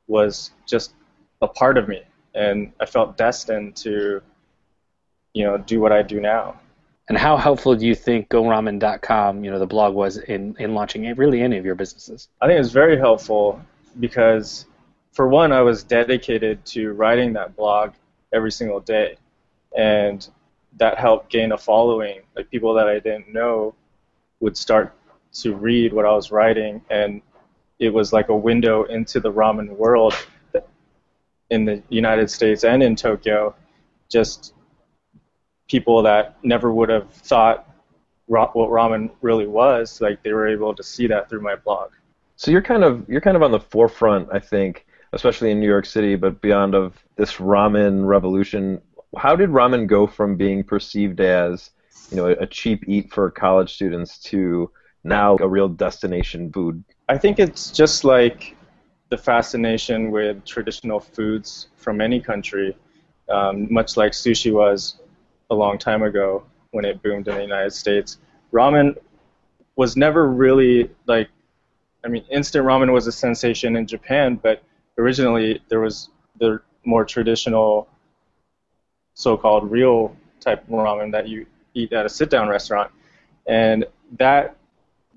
was 0.07 0.51
just 0.65 0.93
a 1.41 1.47
part 1.47 1.77
of 1.77 1.87
me, 1.87 2.03
and 2.35 2.71
I 2.79 2.85
felt 2.85 3.17
destined 3.17 3.75
to, 3.77 4.21
you 5.33 5.43
know, 5.43 5.57
do 5.57 5.79
what 5.79 5.91
I 5.91 6.01
do 6.01 6.19
now. 6.21 6.59
And 7.09 7.17
how 7.17 7.37
helpful 7.37 7.75
do 7.75 7.87
you 7.87 7.95
think 7.95 8.29
GoRamen.com, 8.29 9.43
you 9.43 9.51
know, 9.51 9.59
the 9.59 9.65
blog 9.65 9.95
was 9.95 10.17
in, 10.17 10.55
in 10.59 10.73
launching 10.73 11.13
really 11.15 11.41
any 11.41 11.57
of 11.57 11.65
your 11.65 11.75
businesses? 11.75 12.27
I 12.41 12.47
think 12.47 12.57
it 12.57 12.59
was 12.59 12.73
very 12.73 12.97
helpful 12.97 13.61
because, 13.99 14.65
for 15.13 15.27
one, 15.27 15.53
I 15.53 15.61
was 15.61 15.83
dedicated 15.83 16.65
to 16.65 16.91
writing 16.91 17.33
that 17.33 17.55
blog 17.55 17.93
every 18.33 18.51
single 18.51 18.81
day, 18.81 19.17
and 19.77 20.27
that 20.77 20.97
helped 20.97 21.31
gain 21.31 21.53
a 21.53 21.57
following. 21.57 22.21
Like 22.35 22.51
people 22.51 22.73
that 22.73 22.89
I 22.89 22.99
didn't 22.99 23.33
know 23.33 23.73
would 24.41 24.57
start 24.57 24.93
to 25.41 25.55
read 25.55 25.93
what 25.93 26.05
I 26.05 26.11
was 26.11 26.29
writing, 26.29 26.81
and 26.89 27.21
it 27.79 27.93
was 27.93 28.11
like 28.11 28.27
a 28.27 28.35
window 28.35 28.83
into 28.83 29.21
the 29.21 29.31
ramen 29.31 29.69
world 29.69 30.13
in 31.49 31.63
the 31.63 31.81
United 31.87 32.29
States 32.29 32.65
and 32.65 32.83
in 32.83 32.97
Tokyo. 32.97 33.55
Just 34.09 34.53
people 35.67 36.01
that 36.03 36.37
never 36.43 36.73
would 36.73 36.89
have 36.89 37.11
thought 37.11 37.69
ra- 38.27 38.51
what 38.53 38.69
ramen 38.69 39.09
really 39.21 39.47
was, 39.47 40.01
like 40.01 40.23
they 40.23 40.33
were 40.33 40.47
able 40.47 40.73
to 40.73 40.83
see 40.83 41.07
that 41.07 41.29
through 41.29 41.41
my 41.41 41.55
blog. 41.55 41.91
So 42.35 42.51
you're 42.51 42.61
kind 42.61 42.83
of 42.83 43.07
you're 43.09 43.21
kind 43.21 43.35
of 43.35 43.43
on 43.43 43.51
the 43.51 43.59
forefront, 43.59 44.29
I 44.31 44.39
think, 44.39 44.85
especially 45.13 45.51
in 45.51 45.59
New 45.59 45.67
York 45.67 45.85
City, 45.85 46.15
but 46.15 46.41
beyond 46.41 46.75
of 46.75 46.97
this 47.15 47.33
ramen 47.35 48.05
revolution. 48.05 48.81
How 49.17 49.35
did 49.35 49.49
ramen 49.49 49.87
go 49.87 50.05
from 50.05 50.35
being 50.35 50.63
perceived 50.63 51.19
as 51.19 51.71
you 52.11 52.17
know 52.17 52.27
a 52.27 52.45
cheap 52.45 52.83
eat 52.87 53.11
for 53.11 53.31
college 53.31 53.73
students 53.73 54.19
to 54.19 54.69
now 55.03 55.37
a 55.39 55.47
real 55.47 55.67
destination 55.67 56.51
food? 56.51 56.83
I 57.09 57.17
think 57.17 57.39
it's 57.39 57.71
just 57.71 58.03
like 58.03 58.55
the 59.09 59.17
fascination 59.17 60.11
with 60.11 60.43
traditional 60.45 60.99
foods 60.99 61.69
from 61.77 62.01
any 62.01 62.19
country, 62.19 62.75
um, 63.29 63.71
much 63.73 63.95
like 63.95 64.11
sushi 64.11 64.51
was 64.51 64.99
a 65.49 65.55
long 65.55 65.77
time 65.77 66.03
ago 66.03 66.43
when 66.71 66.85
it 66.85 67.01
boomed 67.01 67.27
in 67.27 67.35
the 67.35 67.41
United 67.41 67.71
States. 67.71 68.17
Ramen 68.51 68.95
was 69.75 69.95
never 69.95 70.27
really 70.27 70.89
like, 71.05 71.29
I 72.03 72.07
mean, 72.07 72.25
instant 72.29 72.65
ramen 72.65 72.91
was 72.91 73.07
a 73.07 73.11
sensation 73.11 73.75
in 73.75 73.87
Japan, 73.87 74.39
but 74.41 74.63
originally 74.97 75.61
there 75.69 75.79
was 75.79 76.09
the 76.39 76.61
more 76.85 77.05
traditional, 77.05 77.87
so-called 79.13 79.69
real 79.71 80.15
type 80.39 80.67
ramen 80.67 81.11
that 81.11 81.27
you 81.27 81.45
eat 81.73 81.91
at 81.93 82.05
a 82.05 82.09
sit-down 82.09 82.47
restaurant, 82.47 82.91
and 83.47 83.85
that 84.17 84.55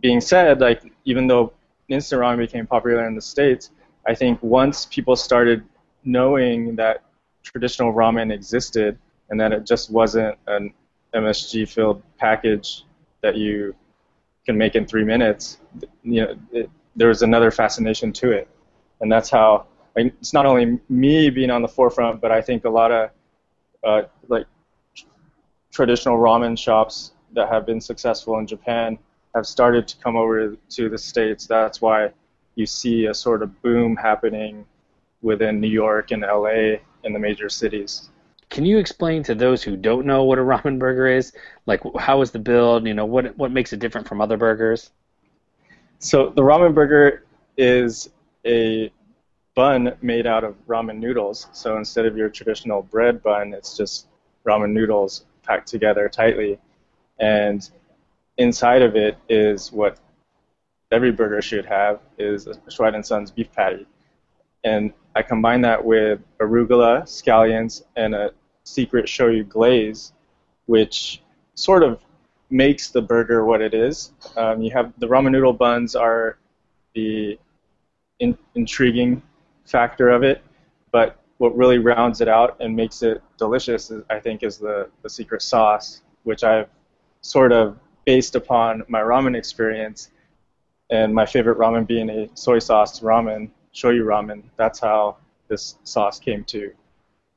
being 0.00 0.20
said, 0.20 0.60
like 0.60 0.82
even 1.04 1.26
though 1.26 1.52
instant 1.88 2.20
ramen 2.22 2.38
became 2.38 2.66
popular 2.66 3.06
in 3.06 3.14
the 3.14 3.20
states, 3.20 3.70
I 4.06 4.14
think 4.14 4.42
once 4.42 4.86
people 4.86 5.16
started 5.16 5.64
knowing 6.04 6.76
that 6.76 7.04
traditional 7.42 7.92
ramen 7.92 8.32
existed 8.32 8.98
and 9.30 9.40
that 9.40 9.52
it 9.52 9.66
just 9.66 9.90
wasn't 9.90 10.36
an 10.46 10.72
MSG 11.14 11.68
filled 11.68 12.02
package 12.18 12.84
that 13.22 13.36
you 13.36 13.74
can 14.44 14.56
make 14.56 14.74
in 14.74 14.86
three 14.86 15.04
minutes, 15.04 15.58
you 16.02 16.22
know, 16.22 16.34
it, 16.52 16.70
there 16.96 17.08
was 17.08 17.22
another 17.22 17.50
fascination 17.50 18.12
to 18.12 18.32
it, 18.32 18.48
and 19.00 19.10
that's 19.10 19.30
how. 19.30 19.66
Like, 19.96 20.14
it's 20.20 20.32
not 20.32 20.46
only 20.46 20.78
me 20.88 21.30
being 21.30 21.50
on 21.50 21.62
the 21.62 21.68
forefront, 21.68 22.20
but 22.20 22.30
I 22.30 22.40
think 22.40 22.64
a 22.64 22.70
lot 22.70 22.92
of 22.92 23.10
uh, 23.82 24.02
like 24.28 24.46
traditional 25.72 26.16
ramen 26.16 26.56
shops 26.56 27.12
that 27.32 27.48
have 27.48 27.66
been 27.66 27.80
successful 27.80 28.38
in 28.38 28.46
Japan 28.46 28.98
have 29.34 29.46
started 29.46 29.86
to 29.88 29.96
come 29.98 30.16
over 30.16 30.56
to 30.70 30.88
the 30.88 30.98
states. 30.98 31.46
That's 31.46 31.80
why 31.80 32.10
you 32.54 32.66
see 32.66 33.06
a 33.06 33.14
sort 33.14 33.42
of 33.42 33.62
boom 33.62 33.96
happening 33.96 34.66
within 35.22 35.60
New 35.60 35.68
York 35.68 36.10
and 36.10 36.22
LA 36.22 36.78
in 37.04 37.12
the 37.12 37.18
major 37.18 37.48
cities. 37.48 38.10
Can 38.50 38.66
you 38.66 38.78
explain 38.78 39.22
to 39.24 39.34
those 39.34 39.62
who 39.62 39.76
don't 39.76 40.06
know 40.06 40.24
what 40.24 40.38
a 40.38 40.42
ramen 40.52 40.78
burger 40.78 41.06
is? 41.06 41.32
Like, 41.66 41.80
how 41.98 42.20
is 42.20 42.30
the 42.30 42.38
build? 42.38 42.86
You 42.86 42.94
know, 42.94 43.06
what 43.06 43.36
what 43.38 43.52
makes 43.52 43.72
it 43.72 43.78
different 43.80 44.08
from 44.08 44.20
other 44.20 44.36
burgers? 44.36 44.90
So 45.98 46.30
the 46.30 46.42
ramen 46.42 46.74
burger 46.74 47.24
is 47.56 48.10
a 48.46 48.92
bun 49.54 49.94
made 50.02 50.26
out 50.26 50.44
of 50.44 50.56
ramen 50.66 50.98
noodles. 50.98 51.48
So 51.52 51.76
instead 51.76 52.06
of 52.06 52.16
your 52.16 52.28
traditional 52.28 52.82
bread 52.82 53.22
bun, 53.22 53.52
it's 53.54 53.76
just 53.76 54.06
ramen 54.46 54.72
noodles 54.72 55.24
packed 55.42 55.68
together 55.68 56.08
tightly, 56.08 56.58
and 57.18 57.68
inside 58.38 58.82
of 58.82 58.96
it 58.96 59.18
is 59.28 59.70
what 59.70 59.98
every 60.90 61.12
burger 61.12 61.42
should 61.42 61.66
have 61.66 62.00
is 62.18 62.46
a 62.46 62.54
Schweid 62.68 63.04
Sons 63.04 63.30
beef 63.30 63.52
patty. 63.52 63.86
And 64.64 64.92
I 65.14 65.22
combine 65.22 65.60
that 65.62 65.84
with 65.84 66.20
arugula, 66.38 67.02
scallions, 67.02 67.82
and 67.96 68.14
a 68.14 68.32
secret 68.70 69.06
shoyu 69.06 69.48
glaze, 69.48 70.12
which 70.66 71.22
sort 71.54 71.82
of 71.82 72.00
makes 72.50 72.90
the 72.90 73.02
burger 73.02 73.44
what 73.44 73.60
it 73.60 73.74
is. 73.74 74.12
Um, 74.36 74.62
you 74.62 74.70
have 74.72 74.92
the 74.98 75.06
ramen 75.06 75.32
noodle 75.32 75.52
buns 75.52 75.94
are 75.94 76.38
the 76.94 77.38
in, 78.18 78.36
intriguing 78.54 79.22
factor 79.64 80.08
of 80.08 80.22
it, 80.22 80.42
but 80.90 81.18
what 81.38 81.56
really 81.56 81.78
rounds 81.78 82.20
it 82.20 82.28
out 82.28 82.56
and 82.60 82.74
makes 82.74 83.02
it 83.02 83.22
delicious, 83.38 83.90
is, 83.90 84.02
I 84.10 84.18
think, 84.18 84.42
is 84.42 84.58
the, 84.58 84.90
the 85.02 85.08
secret 85.08 85.42
sauce, 85.42 86.02
which 86.24 86.44
I've 86.44 86.68
sort 87.22 87.52
of 87.52 87.78
based 88.04 88.34
upon 88.34 88.82
my 88.88 89.00
ramen 89.00 89.36
experience 89.36 90.10
and 90.90 91.14
my 91.14 91.24
favorite 91.24 91.58
ramen 91.58 91.86
being 91.86 92.10
a 92.10 92.28
soy 92.34 92.58
sauce 92.58 93.00
ramen, 93.00 93.50
shoyu 93.74 94.04
ramen. 94.04 94.42
That's 94.56 94.80
how 94.80 95.16
this 95.48 95.76
sauce 95.84 96.18
came 96.18 96.44
to 96.44 96.72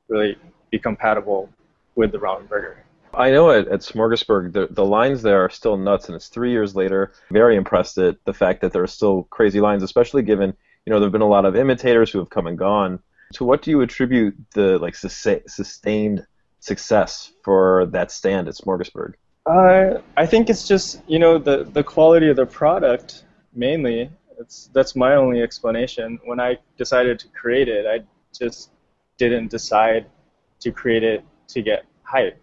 really 0.08 0.36
be 0.74 0.78
compatible 0.78 1.48
with 1.94 2.10
the 2.12 2.18
ramen 2.18 2.48
burger. 2.48 2.76
I 3.12 3.30
know 3.30 3.50
at, 3.50 3.68
at 3.68 3.80
Smorgasburg, 3.80 4.52
the, 4.52 4.66
the 4.70 4.84
lines 4.84 5.22
there 5.22 5.44
are 5.44 5.50
still 5.50 5.76
nuts, 5.76 6.08
and 6.08 6.16
it's 6.16 6.28
three 6.28 6.50
years 6.50 6.74
later. 6.74 7.12
Very 7.30 7.56
impressed 7.56 7.96
at 7.98 8.16
the 8.24 8.34
fact 8.34 8.60
that 8.62 8.72
there 8.72 8.82
are 8.82 8.88
still 8.88 9.22
crazy 9.24 9.60
lines, 9.60 9.82
especially 9.84 10.22
given 10.22 10.54
you 10.84 10.92
know, 10.92 11.00
there've 11.00 11.12
been 11.12 11.22
a 11.22 11.28
lot 11.28 11.44
of 11.44 11.56
imitators 11.56 12.10
who 12.10 12.18
have 12.18 12.30
come 12.30 12.46
and 12.46 12.58
gone. 12.58 13.00
To 13.34 13.44
what 13.44 13.62
do 13.62 13.70
you 13.70 13.80
attribute 13.80 14.36
the 14.52 14.78
like 14.78 14.94
sustained 14.94 16.26
success 16.60 17.32
for 17.42 17.86
that 17.86 18.12
stand 18.12 18.48
at 18.48 18.54
Smorgasburg? 18.54 19.14
Uh, 19.46 20.00
I 20.16 20.26
think 20.26 20.50
it's 20.50 20.68
just 20.68 21.02
you 21.06 21.18
know 21.18 21.38
the 21.38 21.64
the 21.64 21.82
quality 21.82 22.28
of 22.28 22.36
the 22.36 22.46
product 22.46 23.24
mainly. 23.54 24.10
It's 24.38 24.68
that's 24.72 24.94
my 24.94 25.14
only 25.14 25.40
explanation. 25.42 26.18
When 26.24 26.38
I 26.38 26.58
decided 26.76 27.18
to 27.20 27.28
create 27.28 27.68
it, 27.68 27.86
I 27.86 28.04
just 28.38 28.70
didn't 29.16 29.50
decide 29.50 30.06
to 30.60 30.72
create 30.72 31.02
it 31.02 31.24
to 31.48 31.62
get 31.62 31.84
hype, 32.02 32.40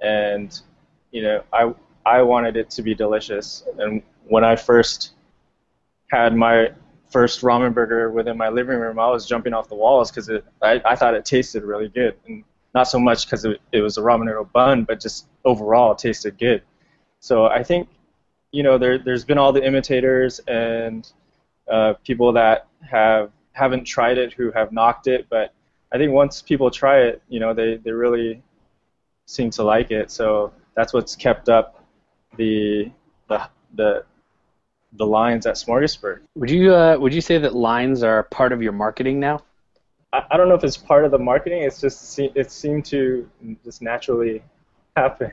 and 0.00 0.60
you 1.10 1.22
know 1.22 1.42
I 1.52 1.74
I 2.06 2.22
wanted 2.22 2.56
it 2.56 2.70
to 2.70 2.82
be 2.82 2.94
delicious. 2.94 3.64
And 3.78 4.02
when 4.26 4.44
I 4.44 4.56
first 4.56 5.12
had 6.10 6.34
my 6.34 6.72
first 7.10 7.40
ramen 7.40 7.74
burger 7.74 8.10
within 8.10 8.36
my 8.36 8.48
living 8.48 8.78
room, 8.78 8.98
I 8.98 9.08
was 9.08 9.26
jumping 9.26 9.54
off 9.54 9.68
the 9.68 9.74
walls 9.74 10.10
because 10.10 10.30
I, 10.62 10.80
I 10.84 10.94
thought 10.94 11.14
it 11.14 11.24
tasted 11.24 11.64
really 11.64 11.88
good, 11.88 12.16
and 12.26 12.44
not 12.74 12.84
so 12.84 12.98
much 12.98 13.26
because 13.26 13.44
it, 13.44 13.60
it 13.72 13.80
was 13.80 13.98
a 13.98 14.02
ramen 14.02 14.26
noodle 14.26 14.44
bun, 14.44 14.84
but 14.84 15.00
just 15.00 15.26
overall 15.44 15.92
it 15.92 15.98
tasted 15.98 16.38
good. 16.38 16.62
So 17.20 17.46
I 17.46 17.62
think, 17.62 17.88
you 18.52 18.62
know, 18.62 18.78
there 18.78 18.98
there's 18.98 19.24
been 19.24 19.38
all 19.38 19.52
the 19.52 19.64
imitators 19.64 20.40
and 20.46 21.10
uh, 21.70 21.94
people 22.04 22.32
that 22.32 22.68
have 22.88 23.32
haven't 23.52 23.84
tried 23.84 24.18
it 24.18 24.32
who 24.32 24.52
have 24.52 24.72
knocked 24.72 25.06
it, 25.06 25.26
but 25.28 25.52
I 25.92 25.98
think 25.98 26.12
once 26.12 26.42
people 26.42 26.70
try 26.70 27.00
it, 27.00 27.22
you 27.28 27.40
know, 27.40 27.54
they 27.54 27.76
they 27.76 27.92
really 27.92 28.42
seem 29.26 29.50
to 29.50 29.62
like 29.62 29.90
it. 29.90 30.10
So 30.10 30.52
that's 30.74 30.92
what's 30.92 31.16
kept 31.16 31.48
up 31.48 31.84
the 32.36 32.90
the 33.28 33.48
the 33.74 34.04
the 34.92 35.06
lines 35.06 35.46
at 35.46 35.54
Smorgasburg. 35.54 36.20
Would 36.36 36.50
you 36.50 36.74
uh, 36.74 36.96
would 36.98 37.14
you 37.14 37.20
say 37.20 37.38
that 37.38 37.54
lines 37.54 38.02
are 38.02 38.24
part 38.24 38.52
of 38.52 38.62
your 38.62 38.72
marketing 38.72 39.20
now? 39.20 39.42
I, 40.12 40.24
I 40.30 40.36
don't 40.36 40.48
know 40.48 40.54
if 40.54 40.64
it's 40.64 40.76
part 40.76 41.04
of 41.04 41.10
the 41.10 41.18
marketing. 41.18 41.62
It's 41.62 41.80
just 41.80 42.18
it 42.18 42.50
seemed 42.50 42.84
to 42.86 43.28
just 43.64 43.82
naturally 43.82 44.42
happen. 44.96 45.32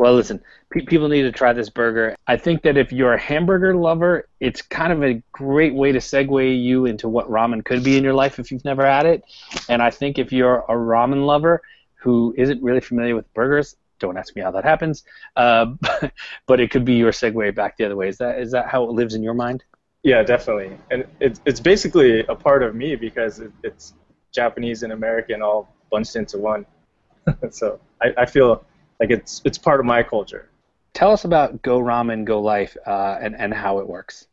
Well, 0.00 0.14
listen, 0.14 0.40
pe- 0.70 0.86
people 0.86 1.08
need 1.08 1.24
to 1.24 1.30
try 1.30 1.52
this 1.52 1.68
burger. 1.68 2.16
I 2.26 2.38
think 2.38 2.62
that 2.62 2.78
if 2.78 2.90
you're 2.90 3.12
a 3.12 3.20
hamburger 3.20 3.76
lover, 3.76 4.26
it's 4.40 4.62
kind 4.62 4.94
of 4.94 5.04
a 5.04 5.22
great 5.30 5.74
way 5.74 5.92
to 5.92 5.98
segue 5.98 6.64
you 6.64 6.86
into 6.86 7.06
what 7.06 7.30
ramen 7.30 7.62
could 7.62 7.84
be 7.84 7.98
in 7.98 8.02
your 8.02 8.14
life 8.14 8.38
if 8.38 8.50
you've 8.50 8.64
never 8.64 8.86
had 8.86 9.04
it. 9.04 9.22
And 9.68 9.82
I 9.82 9.90
think 9.90 10.18
if 10.18 10.32
you're 10.32 10.60
a 10.60 10.72
ramen 10.72 11.26
lover 11.26 11.60
who 11.96 12.34
isn't 12.38 12.62
really 12.62 12.80
familiar 12.80 13.14
with 13.14 13.30
burgers, 13.34 13.76
don't 13.98 14.16
ask 14.16 14.34
me 14.34 14.40
how 14.40 14.50
that 14.52 14.64
happens. 14.64 15.04
Uh, 15.36 15.74
but 16.46 16.60
it 16.60 16.70
could 16.70 16.86
be 16.86 16.94
your 16.94 17.12
segue 17.12 17.54
back 17.54 17.76
the 17.76 17.84
other 17.84 17.96
way. 17.96 18.08
Is 18.08 18.16
that 18.16 18.38
is 18.38 18.52
that 18.52 18.68
how 18.68 18.84
it 18.84 18.92
lives 18.92 19.14
in 19.14 19.22
your 19.22 19.34
mind? 19.34 19.64
Yeah, 20.02 20.22
definitely. 20.22 20.78
And 20.90 21.04
it's 21.20 21.42
it's 21.44 21.60
basically 21.60 22.20
a 22.20 22.34
part 22.34 22.62
of 22.62 22.74
me 22.74 22.96
because 22.96 23.40
it, 23.40 23.52
it's 23.62 23.92
Japanese 24.32 24.82
and 24.82 24.94
American 24.94 25.42
all 25.42 25.68
bunched 25.90 26.16
into 26.16 26.38
one. 26.38 26.64
so 27.50 27.78
I, 28.00 28.14
I 28.16 28.24
feel 28.24 28.64
like 29.00 29.10
it's 29.10 29.40
it's 29.44 29.58
part 29.58 29.80
of 29.80 29.86
my 29.86 30.02
culture. 30.02 30.50
Tell 30.92 31.10
us 31.10 31.24
about 31.24 31.62
Go 31.62 31.80
Ramen 31.80 32.24
Go 32.24 32.40
Life 32.40 32.76
uh, 32.86 33.18
and 33.20 33.34
and 33.34 33.52
how 33.52 33.78
it 33.78 33.88
works. 33.88 34.28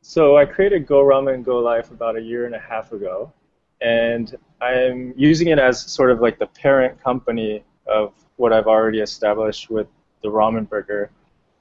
So 0.00 0.38
I 0.38 0.46
created 0.46 0.86
Go 0.86 1.04
Ramen 1.04 1.44
Go 1.44 1.58
Life 1.58 1.90
about 1.90 2.16
a 2.16 2.20
year 2.20 2.46
and 2.46 2.54
a 2.54 2.58
half 2.58 2.92
ago, 2.92 3.32
and 3.80 4.34
I'm 4.60 5.12
using 5.16 5.48
it 5.48 5.58
as 5.58 5.80
sort 5.80 6.10
of 6.10 6.20
like 6.20 6.38
the 6.38 6.46
parent 6.46 7.02
company 7.02 7.62
of 7.86 8.14
what 8.36 8.52
I've 8.52 8.66
already 8.66 9.00
established 9.00 9.68
with 9.68 9.86
the 10.22 10.28
ramen 10.28 10.68
burger. 10.68 11.10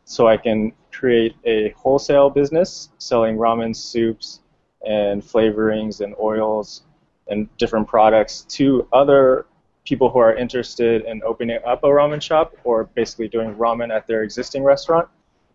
So 0.05 0.27
I 0.27 0.37
can 0.37 0.71
create 0.91 1.35
a 1.43 1.69
wholesale 1.71 2.29
business 2.29 2.89
selling 2.97 3.37
ramen 3.37 3.75
soups 3.75 4.39
and 4.85 5.21
flavorings 5.21 6.01
and 6.01 6.15
oils 6.19 6.83
and 7.27 7.47
different 7.57 7.87
products 7.87 8.41
to 8.49 8.87
other 8.91 9.45
people 9.89 10.07
who 10.11 10.19
are 10.19 10.35
interested 10.35 11.03
in 11.05 11.19
opening 11.23 11.57
up 11.65 11.83
a 11.83 11.87
ramen 11.87 12.21
shop 12.21 12.55
or 12.63 12.83
basically 12.99 13.27
doing 13.27 13.55
ramen 13.55 13.89
at 13.93 14.05
their 14.05 14.21
existing 14.21 14.63
restaurant. 14.63 15.09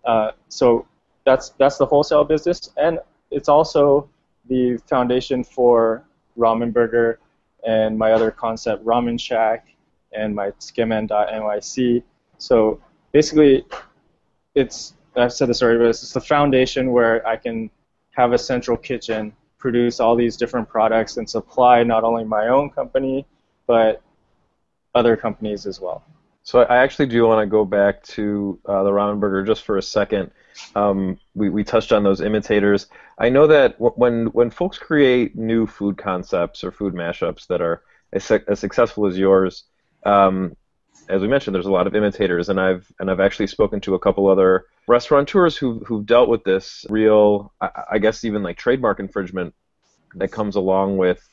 Uh, 0.05 0.33
so 0.49 0.87
that's 1.25 1.51
that's 1.51 1.79
the 1.79 1.87
wholesale 1.87 2.25
business, 2.25 2.71
and 2.77 2.99
it's 3.31 3.49
also 3.49 4.09
the 4.49 4.77
foundation 4.89 5.43
for 5.43 6.05
Ramen 6.37 6.73
Burger 6.73 7.21
and 7.67 7.97
my 7.97 8.13
other 8.13 8.31
concept, 8.31 8.85
Ramen 8.85 9.19
Shack, 9.19 9.69
and 10.13 10.35
my 10.35 10.53
skimen.nyc. 10.59 12.03
So 12.37 12.81
basically, 13.13 13.65
it's 14.55 14.95
I've 15.17 15.33
said 15.33 15.49
this 15.49 15.63
already, 15.63 15.79
but 15.79 15.87
it's 15.87 16.13
the 16.13 16.21
foundation 16.21 16.91
where 16.91 17.27
I 17.27 17.37
can 17.37 17.71
have 18.11 18.33
a 18.33 18.39
central 18.39 18.77
kitchen, 18.77 19.33
produce 19.59 20.01
all 20.01 20.17
these 20.17 20.37
different 20.37 20.69
products, 20.69 21.17
and 21.17 21.31
supply 21.31 21.85
not 21.85 22.03
only 22.05 22.25
my 22.25 22.49
own 22.49 22.69
company, 22.71 23.27
but 23.67 24.03
other 24.95 25.17
companies 25.17 25.67
as 25.67 25.81
well. 25.81 26.05
So 26.43 26.61
I 26.61 26.77
actually 26.77 27.07
do 27.07 27.27
want 27.27 27.45
to 27.45 27.51
go 27.51 27.65
back 27.65 28.03
to 28.05 28.59
uh, 28.67 28.83
the 28.83 28.91
ramen 28.91 29.19
burger 29.19 29.43
just 29.43 29.65
for 29.65 29.79
a 29.79 29.83
second. 29.83 30.31
Um, 30.77 31.19
we, 31.35 31.49
we 31.49 31.65
touched 31.65 31.91
on 31.93 32.05
those 32.05 32.21
imitators. 32.21 32.87
I 33.19 33.31
know 33.31 33.47
that 33.47 33.73
w- 33.79 33.95
when 33.97 34.27
when 34.27 34.51
folks 34.51 34.79
create 34.79 35.37
new 35.37 35.67
food 35.67 35.97
concepts 35.97 36.63
or 36.63 36.71
food 36.71 36.95
mashups 36.95 37.47
that 37.47 37.61
are 37.63 37.83
as, 38.13 38.31
as 38.31 38.61
successful 38.61 39.07
as 39.07 39.19
yours, 39.19 39.65
um, 40.05 40.55
as 41.09 41.23
we 41.23 41.29
mentioned, 41.29 41.55
there's 41.55 41.67
a 41.67 41.73
lot 41.73 41.87
of 41.87 41.95
imitators, 41.95 42.49
and 42.51 42.61
I've 42.61 42.91
and 43.01 43.11
I've 43.11 43.21
actually 43.21 43.47
spoken 43.47 43.81
to 43.81 43.95
a 43.95 43.99
couple 43.99 44.29
other 44.29 44.67
restaurateurs 44.87 45.57
who 45.57 45.81
who've 45.81 46.05
dealt 46.05 46.29
with 46.29 46.45
this 46.45 46.85
real, 46.91 47.53
I, 47.61 47.71
I 47.93 47.99
guess 47.99 48.25
even 48.25 48.43
like 48.43 48.59
trademark 48.59 49.01
infringement 49.01 49.55
that 50.17 50.29
comes 50.29 50.57
along 50.57 50.99
with 50.99 51.27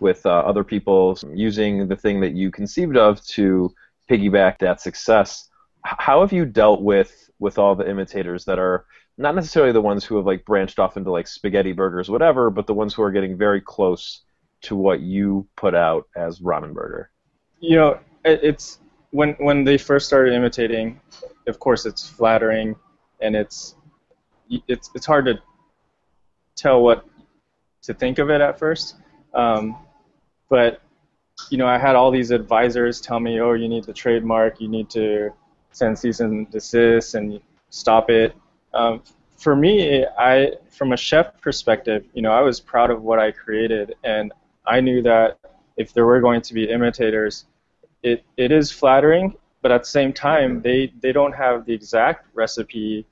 with 0.00 0.24
uh, 0.26 0.30
other 0.30 0.64
people 0.64 1.18
using 1.32 1.88
the 1.88 1.96
thing 1.96 2.20
that 2.20 2.34
you 2.34 2.50
conceived 2.50 2.96
of 2.96 3.24
to 3.26 3.72
piggyback 4.10 4.58
that 4.58 4.80
success. 4.80 5.48
How 5.84 6.20
have 6.20 6.32
you 6.32 6.44
dealt 6.44 6.82
with 6.82 7.30
with 7.38 7.58
all 7.58 7.74
the 7.74 7.88
imitators 7.88 8.44
that 8.44 8.58
are 8.58 8.86
not 9.18 9.34
necessarily 9.34 9.72
the 9.72 9.80
ones 9.80 10.04
who 10.04 10.16
have 10.16 10.26
like 10.26 10.44
branched 10.44 10.78
off 10.78 10.96
into 10.96 11.10
like 11.10 11.26
spaghetti 11.26 11.72
burgers, 11.72 12.08
whatever, 12.08 12.50
but 12.50 12.66
the 12.66 12.74
ones 12.74 12.94
who 12.94 13.02
are 13.02 13.10
getting 13.10 13.36
very 13.36 13.60
close 13.60 14.22
to 14.62 14.76
what 14.76 15.00
you 15.00 15.46
put 15.56 15.74
out 15.74 16.06
as 16.16 16.40
ramen 16.40 16.72
burger? 16.72 17.10
You 17.60 17.76
know, 17.76 18.00
it's 18.24 18.78
when 19.10 19.32
when 19.34 19.64
they 19.64 19.78
first 19.78 20.06
started 20.06 20.32
imitating. 20.34 21.00
Of 21.46 21.58
course, 21.58 21.86
it's 21.86 22.08
flattering, 22.08 22.76
and 23.20 23.36
it's 23.36 23.74
it's 24.68 24.90
it's 24.94 25.06
hard 25.06 25.26
to 25.26 25.38
tell 26.56 26.82
what 26.82 27.06
to 27.82 27.94
think 27.94 28.18
of 28.18 28.30
it 28.30 28.40
at 28.40 28.58
first. 28.58 28.96
Um, 29.34 29.76
but 30.48 30.80
you 31.50 31.58
know, 31.58 31.66
I 31.66 31.78
had 31.78 31.96
all 31.96 32.10
these 32.10 32.30
advisors 32.30 33.00
tell 33.00 33.20
me, 33.20 33.40
"Oh, 33.40 33.52
you 33.54 33.68
need 33.68 33.84
the 33.84 33.92
trademark. 33.92 34.60
You 34.60 34.68
need 34.68 34.90
to 34.90 35.30
send 35.72 35.98
cease 35.98 36.20
and 36.20 36.50
desist 36.50 37.14
and 37.14 37.40
stop 37.70 38.10
it." 38.10 38.34
Um, 38.74 39.02
for 39.42 39.56
me, 39.56 40.06
I, 40.18 40.52
from 40.70 40.92
a 40.92 40.96
chef 40.96 41.40
perspective, 41.40 42.04
you 42.14 42.22
know, 42.22 42.30
I 42.30 42.40
was 42.40 42.60
proud 42.60 42.90
of 42.90 43.02
what 43.02 43.18
I 43.18 43.32
created, 43.32 43.94
and 44.04 44.32
I 44.66 44.80
knew 44.80 45.02
that 45.02 45.38
if 45.76 45.92
there 45.92 46.06
were 46.06 46.20
going 46.20 46.42
to 46.42 46.54
be 46.54 46.70
imitators, 46.70 47.46
it, 48.02 48.24
it 48.36 48.52
is 48.52 48.70
flattering, 48.70 49.34
but 49.60 49.72
at 49.72 49.82
the 49.82 49.88
same 49.88 50.12
time, 50.12 50.62
they, 50.62 50.92
they 51.00 51.12
don't 51.12 51.32
have 51.32 51.66
the 51.66 51.72
exact 51.72 52.26
recipe 52.34 53.04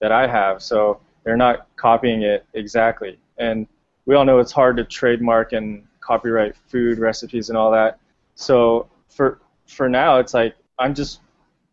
that 0.00 0.12
I 0.12 0.26
have, 0.26 0.62
so 0.62 1.00
they're 1.24 1.36
not 1.36 1.66
copying 1.76 2.22
it 2.22 2.46
exactly. 2.54 3.18
And 3.38 3.66
we 4.06 4.14
all 4.14 4.24
know 4.24 4.38
it's 4.38 4.52
hard 4.52 4.76
to 4.76 4.84
trademark 4.84 5.52
and 5.52 5.86
copyright 6.00 6.56
food 6.56 6.98
recipes 6.98 7.48
and 7.48 7.56
all 7.56 7.70
that. 7.70 7.98
So 8.34 8.88
for 9.08 9.40
for 9.66 9.88
now, 9.88 10.18
it's 10.18 10.34
like 10.34 10.56
I'm 10.78 10.94
just 10.94 11.20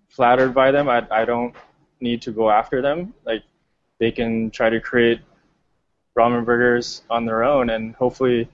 flattered 0.10 0.54
by 0.54 0.72
them. 0.72 0.90
I 0.90 1.06
I 1.12 1.26
don't 1.26 1.56
need 2.00 2.22
to 2.24 2.32
go 2.32 2.50
after 2.50 2.82
them. 2.82 3.14
Like 3.26 3.44
they 4.00 4.12
can 4.12 4.52
try 4.52 4.70
to 4.70 4.80
create 4.80 5.22
ramen 6.18 6.46
burgers 6.46 7.04
on 7.10 7.26
their 7.26 7.44
own, 7.44 7.70
and 7.70 7.96
hopefully 7.96 8.48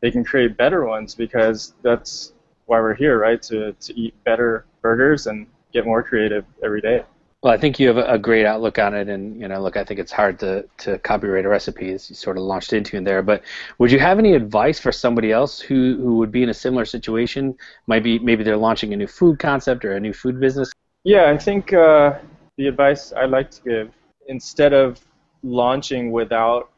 they 0.00 0.10
can 0.10 0.24
create 0.24 0.56
better 0.56 0.84
ones 0.86 1.14
because 1.14 1.74
that's 1.82 2.32
why 2.66 2.80
we're 2.80 2.94
here, 2.94 3.18
right? 3.18 3.40
To 3.42 3.72
to 3.72 4.00
eat 4.00 4.14
better 4.24 4.64
burgers 4.82 5.26
and 5.26 5.46
get 5.72 5.84
more 5.84 6.02
creative 6.02 6.44
every 6.62 6.80
day. 6.80 7.04
Well, 7.40 7.52
I 7.52 7.56
think 7.56 7.78
you 7.78 7.86
have 7.86 7.98
a 7.98 8.18
great 8.18 8.46
outlook 8.46 8.80
on 8.80 8.94
it, 8.94 9.08
and 9.08 9.40
you 9.40 9.46
know, 9.46 9.60
look, 9.62 9.76
I 9.76 9.84
think 9.84 10.00
it's 10.00 10.10
hard 10.10 10.40
to 10.40 10.68
to 10.78 10.98
copyright 10.98 11.44
a 11.44 11.48
recipe 11.48 11.92
as 11.92 12.10
you 12.10 12.16
sort 12.16 12.36
of 12.36 12.42
launched 12.42 12.72
into 12.72 12.96
in 12.96 13.04
there. 13.04 13.22
But 13.22 13.42
would 13.78 13.92
you 13.92 14.00
have 14.00 14.18
any 14.18 14.34
advice 14.34 14.80
for 14.80 14.90
somebody 14.90 15.30
else 15.30 15.60
who 15.60 15.96
who 15.98 16.16
would 16.16 16.32
be 16.32 16.42
in 16.42 16.48
a 16.48 16.54
similar 16.54 16.84
situation? 16.84 17.56
Might 17.86 18.02
be 18.02 18.18
maybe 18.18 18.42
they're 18.42 18.56
launching 18.56 18.92
a 18.92 18.96
new 18.96 19.06
food 19.06 19.38
concept 19.38 19.84
or 19.84 19.92
a 19.92 20.00
new 20.00 20.12
food 20.12 20.40
business. 20.40 20.72
Yeah, 21.04 21.30
I 21.30 21.38
think 21.38 21.72
uh, 21.72 22.18
the 22.56 22.66
advice 22.66 23.12
I 23.12 23.26
like 23.26 23.52
to 23.52 23.62
give 23.62 23.92
instead 24.26 24.72
of 24.72 25.00
launching 25.44 26.10
without 26.10 26.70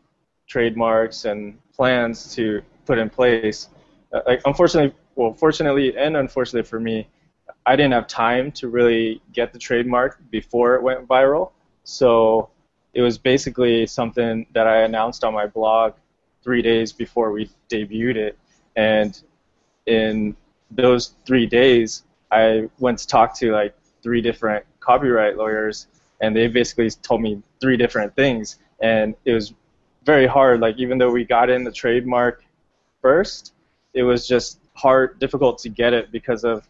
trademarks 0.47 1.25
and 1.25 1.59
plans 1.75 2.35
to 2.35 2.61
put 2.85 2.99
in 2.99 3.09
place, 3.09 3.71
uh, 4.12 4.21
like 4.26 4.43
unfortunately, 4.45 4.95
well, 5.14 5.33
fortunately 5.33 5.97
and 5.97 6.19
unfortunately 6.19 6.69
for 6.69 6.81
me, 6.81 7.09
I 7.71 7.77
didn't 7.77 7.93
have 7.93 8.09
time 8.09 8.50
to 8.53 8.67
really 8.67 9.23
get 9.33 9.53
the 9.53 9.59
trademark 9.61 10.19
before 10.29 10.75
it 10.75 10.83
went 10.83 11.07
viral. 11.07 11.53
So 11.85 12.50
it 12.95 13.00
was 13.00 13.17
basically 13.17 13.87
something 13.87 14.45
that 14.55 14.67
I 14.67 14.79
announced 14.79 15.23
on 15.23 15.33
my 15.35 15.47
blog 15.47 15.93
three 16.43 16.62
days 16.62 16.93
before 16.93 17.31
we 17.31 17.49
debuted 17.69 18.17
it, 18.17 18.37
and 18.75 19.23
in 19.87 20.35
those 20.73 21.15
three 21.25 21.47
days, 21.47 22.03
I 22.33 22.69
went 22.81 22.99
to 22.99 23.07
talk 23.07 23.37
to 23.37 23.53
like 23.53 23.73
three 24.03 24.21
different 24.21 24.65
copyright 24.81 25.37
lawyers, 25.37 25.87
and 26.21 26.35
they 26.35 26.49
basically 26.49 26.91
told 26.91 27.23
me 27.23 27.41
three 27.61 27.77
different 27.77 28.17
things, 28.17 28.59
and 28.83 29.15
it 29.25 29.33
was 29.33 29.55
very 30.05 30.27
hard. 30.27 30.59
Like 30.59 30.77
even 30.79 30.99
though 30.99 31.12
we 31.12 31.25
got 31.25 31.49
in 31.49 31.62
the 31.62 31.71
trademark 31.71 32.43
first, 33.00 33.53
it 33.95 34.03
was 34.03 34.27
just 34.27 34.59
hard, 34.75 35.21
difficult 35.21 35.59
to 35.59 35.69
get 35.69 35.93
it 35.93 36.11
because 36.11 36.43
of 36.43 36.67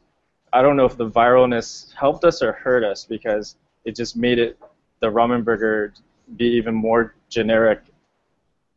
I 0.52 0.62
don't 0.62 0.76
know 0.76 0.84
if 0.84 0.96
the 0.96 1.08
viralness 1.08 1.92
helped 1.94 2.24
us 2.24 2.42
or 2.42 2.52
hurt 2.52 2.84
us 2.84 3.04
because 3.04 3.56
it 3.84 3.94
just 3.94 4.16
made 4.16 4.38
it 4.38 4.58
the 5.00 5.06
ramen 5.06 5.44
burger 5.44 5.94
be 6.36 6.46
even 6.46 6.74
more 6.74 7.14
generic 7.28 7.80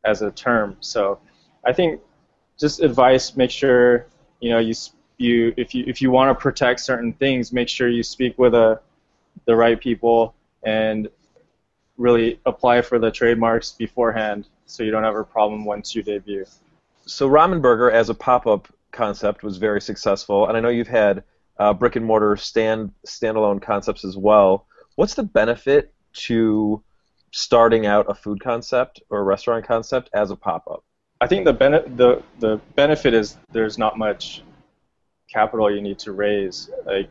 as 0.06 0.22
a 0.22 0.32
term. 0.32 0.77
So 0.80 1.20
I 1.65 1.74
think 1.74 2.01
just 2.60 2.82
advice: 2.82 3.36
make 3.36 3.51
sure 3.51 4.08
you 4.39 4.51
know 4.51 4.60
you 4.60 4.74
you 5.18 5.53
if 5.58 5.74
you 5.74 5.84
if 5.88 6.01
you 6.01 6.12
want 6.12 6.38
to 6.38 6.42
protect 6.42 6.80
certain 6.80 7.13
things, 7.13 7.51
make 7.51 7.70
sure 7.70 7.89
you 7.89 8.03
speak 8.03 8.38
with 8.38 8.53
a 8.53 8.58
uh, 8.58 8.75
the 9.46 9.56
right 9.56 9.80
people 9.80 10.36
and 10.63 11.10
really 11.98 12.39
apply 12.46 12.82
for 12.82 13.00
the 13.00 13.12
trademarks 13.12 13.72
beforehand 13.72 14.48
so 14.65 14.84
you 14.84 14.92
don't 14.92 15.03
have 15.03 15.15
a 15.15 15.24
problem 15.24 15.65
once 15.65 15.94
you 15.94 16.01
debut. 16.01 16.46
So 17.06 17.30
Ramen 17.30 17.62
Burger 17.62 17.92
as 17.92 18.10
a 18.10 18.13
pop-up 18.13 18.68
concept 18.92 19.44
was 19.44 19.58
very 19.58 19.82
successful, 19.82 20.48
and 20.48 20.56
I 20.56 20.60
know 20.60 20.70
you've 20.70 20.88
had 20.88 21.24
uh, 21.63 21.74
brick 21.74 21.96
and 21.96 22.05
mortar 22.05 22.36
stand 22.36 22.91
standalone 23.08 23.62
concepts 23.62 24.03
as 24.03 24.17
well. 24.17 24.67
What's 24.96 25.13
the 25.13 25.24
benefit 25.24 25.93
to 26.25 26.84
starting 27.32 27.86
out 27.86 28.05
a 28.10 28.13
food 28.13 28.43
concept 28.43 29.01
or 29.10 29.20
a 29.20 29.24
restaurant 29.24 29.65
concept 29.65 30.10
as 30.13 30.29
a 30.29 30.36
pop-up? 30.36 30.84
I 31.22 31.27
think 31.27 31.46
the 31.46 31.53
bene- 31.53 31.88
the 31.96 32.22
the 32.39 32.60
benefit 32.75 33.13
is 33.13 33.38
there's 33.53 33.77
not 33.77 33.98
much 33.98 34.43
capital 35.32 35.74
you 35.74 35.82
need 35.82 36.00
to 36.00 36.12
raise. 36.12 36.70
Like, 36.86 37.10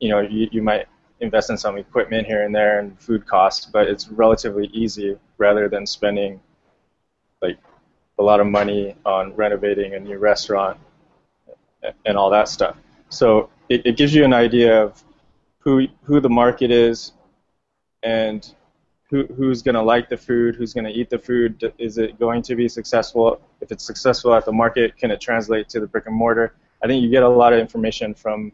you 0.00 0.08
know, 0.08 0.20
you, 0.20 0.48
you 0.50 0.60
might 0.60 0.86
invest 1.20 1.48
in 1.50 1.56
some 1.56 1.78
equipment 1.78 2.26
here 2.26 2.44
and 2.44 2.52
there 2.52 2.80
and 2.80 3.00
food 3.00 3.26
costs, 3.26 3.64
but 3.66 3.86
it's 3.86 4.08
relatively 4.08 4.66
easy 4.72 5.16
rather 5.38 5.68
than 5.68 5.86
spending 5.86 6.40
like 7.40 7.58
a 8.18 8.22
lot 8.22 8.40
of 8.40 8.48
money 8.48 8.96
on 9.06 9.34
renovating 9.36 9.94
a 9.94 10.00
new 10.00 10.18
restaurant 10.18 10.78
and 12.06 12.18
all 12.18 12.30
that 12.30 12.48
stuff. 12.48 12.76
So 13.08 13.50
it, 13.68 13.82
it 13.84 13.96
gives 13.96 14.14
you 14.14 14.24
an 14.24 14.32
idea 14.32 14.82
of 14.82 15.02
who 15.58 15.86
who 16.02 16.20
the 16.20 16.28
market 16.28 16.70
is 16.70 17.12
and 18.02 18.54
who, 19.10 19.26
who's 19.36 19.62
going 19.62 19.74
to 19.74 19.82
like 19.82 20.08
the 20.08 20.16
food, 20.16 20.54
who's 20.54 20.74
going 20.74 20.84
to 20.84 20.90
eat 20.90 21.10
the 21.10 21.18
food. 21.18 21.72
Is 21.78 21.98
it 21.98 22.18
going 22.18 22.42
to 22.42 22.54
be 22.54 22.68
successful? 22.68 23.40
If 23.60 23.72
it's 23.72 23.84
successful 23.84 24.34
at 24.34 24.44
the 24.44 24.52
market, 24.52 24.96
can 24.96 25.10
it 25.10 25.20
translate 25.20 25.68
to 25.70 25.80
the 25.80 25.86
brick 25.86 26.06
and 26.06 26.14
mortar? 26.14 26.54
I 26.82 26.86
think 26.86 27.02
you 27.02 27.10
get 27.10 27.22
a 27.22 27.28
lot 27.28 27.52
of 27.52 27.58
information 27.58 28.14
from 28.14 28.52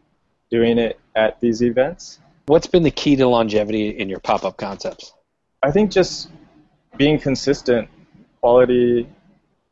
doing 0.49 0.77
it 0.77 0.99
at 1.15 1.39
these 1.39 1.61
events. 1.61 2.19
What's 2.47 2.67
been 2.67 2.83
the 2.83 2.91
key 2.91 3.15
to 3.17 3.27
longevity 3.27 3.89
in 3.89 4.07
your 4.07 4.19
pop-up 4.19 4.57
concepts? 4.57 5.13
I 5.61 5.71
think 5.71 5.91
just 5.91 6.29
being 6.97 7.19
consistent, 7.19 7.89
quality. 8.39 9.09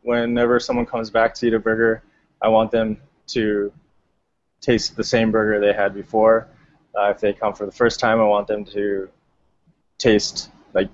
Whenever 0.01 0.59
someone 0.59 0.85
comes 0.85 1.09
back 1.09 1.33
to 1.35 1.47
eat 1.47 1.53
a 1.53 1.59
burger, 1.59 2.03
I 2.41 2.49
want 2.49 2.71
them 2.71 2.97
to 3.27 3.71
taste 4.63 4.95
the 4.95 5.03
same 5.03 5.29
burger 5.29 5.59
they 5.59 5.73
had 5.73 5.93
before. 5.93 6.47
Uh, 6.97 7.09
if 7.09 7.19
they 7.19 7.33
come 7.33 7.53
for 7.53 7.65
the 7.65 7.71
first 7.71 7.99
time, 7.99 8.19
I 8.19 8.23
want 8.23 8.47
them 8.47 8.65
to 8.65 9.09
taste 9.97 10.49
like 10.73 10.89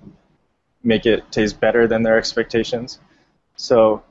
make 0.84 1.06
it 1.06 1.32
taste 1.32 1.60
better 1.60 1.88
than 1.88 2.04
their 2.04 2.18
expectations. 2.18 3.00
So, 3.56 4.04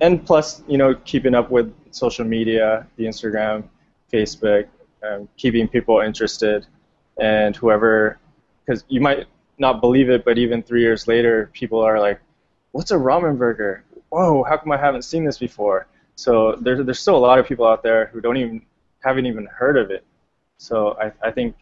and 0.00 0.24
plus, 0.24 0.62
you 0.66 0.78
know, 0.78 0.94
keeping 1.04 1.34
up 1.34 1.50
with 1.50 1.72
social 1.90 2.24
media, 2.24 2.86
the 2.96 3.04
Instagram, 3.04 3.64
Facebook, 4.12 4.66
um, 5.02 5.28
keeping 5.36 5.68
people 5.68 6.00
interested, 6.00 6.66
and 7.20 7.54
whoever, 7.56 8.18
because 8.64 8.84
you 8.88 9.00
might 9.00 9.26
not 9.58 9.80
believe 9.80 10.08
it, 10.08 10.24
but 10.24 10.38
even 10.38 10.62
three 10.62 10.80
years 10.80 11.06
later, 11.06 11.50
people 11.52 11.80
are 11.80 11.98
like, 12.00 12.20
"What's 12.70 12.92
a 12.92 12.96
ramen 12.96 13.36
burger? 13.36 13.84
Whoa, 14.10 14.44
how 14.44 14.56
come 14.56 14.72
I 14.72 14.76
haven't 14.76 15.02
seen 15.02 15.24
this 15.24 15.38
before?" 15.38 15.86
So 16.14 16.56
there's 16.60 16.84
there's 16.86 17.00
still 17.00 17.16
a 17.16 17.24
lot 17.28 17.38
of 17.38 17.46
people 17.46 17.66
out 17.66 17.82
there 17.82 18.06
who 18.06 18.20
don't 18.20 18.36
even 18.36 18.62
haven't 19.02 19.26
even 19.26 19.46
heard 19.46 19.76
of 19.76 19.90
it. 19.90 20.04
So 20.58 20.96
I 21.00 21.12
I 21.26 21.30
think, 21.30 21.56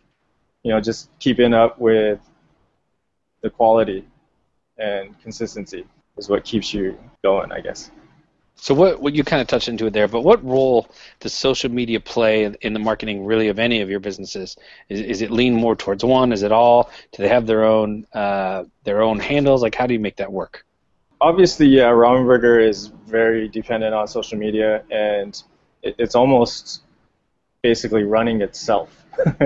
you 0.62 0.72
know, 0.72 0.80
just 0.80 1.10
keeping 1.18 1.54
up 1.54 1.78
with 1.78 2.20
the 3.42 3.50
quality 3.50 4.06
and 4.78 5.18
consistency 5.20 5.86
is 6.16 6.28
what 6.28 6.44
keeps 6.44 6.72
you 6.74 6.98
going, 7.22 7.52
I 7.52 7.60
guess. 7.60 7.90
So 8.56 8.74
what, 8.74 9.00
what 9.00 9.14
you 9.14 9.24
kind 9.24 9.40
of 9.40 9.48
touched 9.48 9.68
into 9.68 9.86
it 9.86 9.94
there, 9.94 10.06
but 10.06 10.20
what 10.20 10.44
role 10.44 10.86
does 11.18 11.32
social 11.32 11.70
media 11.70 11.98
play 11.98 12.44
in 12.60 12.74
the 12.74 12.78
marketing 12.78 13.24
really 13.24 13.48
of 13.48 13.58
any 13.58 13.80
of 13.80 13.88
your 13.88 14.00
businesses? 14.00 14.54
Is, 14.90 15.00
is 15.00 15.22
it 15.22 15.30
lean 15.30 15.54
more 15.54 15.74
towards 15.74 16.04
one? 16.04 16.30
Is 16.30 16.42
it 16.42 16.52
all? 16.52 16.90
Do 17.12 17.22
they 17.22 17.28
have 17.28 17.46
their 17.46 17.64
own 17.64 18.06
uh, 18.12 18.64
their 18.84 19.00
own 19.00 19.18
handles? 19.18 19.62
Like 19.62 19.74
how 19.74 19.86
do 19.86 19.94
you 19.94 20.00
make 20.00 20.16
that 20.16 20.30
work? 20.30 20.66
Obviously, 21.22 21.68
yeah, 21.68 21.88
Ramen 21.88 22.26
Burger 22.26 22.60
is 22.60 22.88
very 23.06 23.48
dependent 23.48 23.94
on 23.94 24.06
social 24.08 24.38
media, 24.38 24.82
and 24.90 25.42
it, 25.82 25.94
it's 25.98 26.14
almost 26.14 26.82
basically 27.62 28.04
running 28.04 28.40
itself. 28.42 29.04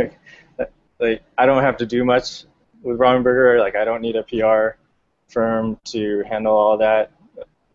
like 1.00 1.22
I 1.38 1.46
don't 1.46 1.62
have 1.62 1.76
to 1.78 1.86
do 1.86 2.04
much 2.04 2.44
with 2.82 2.98
Ramen 2.98 3.22
Burger. 3.22 3.60
Like 3.60 3.76
I 3.76 3.84
don't 3.84 4.00
need 4.00 4.16
a 4.16 4.22
PR 4.22 4.76
firm 5.28 5.78
to 5.84 6.22
handle 6.28 6.54
all 6.54 6.78
that 6.78 7.10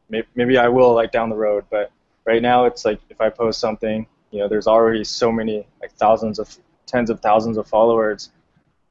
maybe, 0.09 0.27
maybe 0.35 0.57
I 0.57 0.67
will 0.67 0.93
like 0.93 1.11
down 1.11 1.29
the 1.29 1.35
road, 1.35 1.65
but 1.69 1.91
right 2.25 2.41
now 2.41 2.65
it's 2.65 2.85
like 2.85 2.99
if 3.09 3.21
I 3.21 3.29
post 3.29 3.59
something, 3.59 4.05
you 4.31 4.39
know, 4.39 4.47
there's 4.47 4.67
already 4.67 5.03
so 5.03 5.31
many 5.31 5.67
like 5.81 5.91
thousands 5.93 6.39
of 6.39 6.55
tens 6.85 7.09
of 7.09 7.19
thousands 7.21 7.57
of 7.57 7.67
followers 7.67 8.31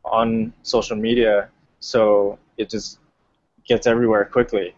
on 0.05 0.53
social 0.63 0.97
media, 0.97 1.49
so 1.81 2.39
it 2.57 2.71
just 2.71 2.99
gets 3.67 3.87
everywhere 3.87 4.25
quickly. 4.25 4.75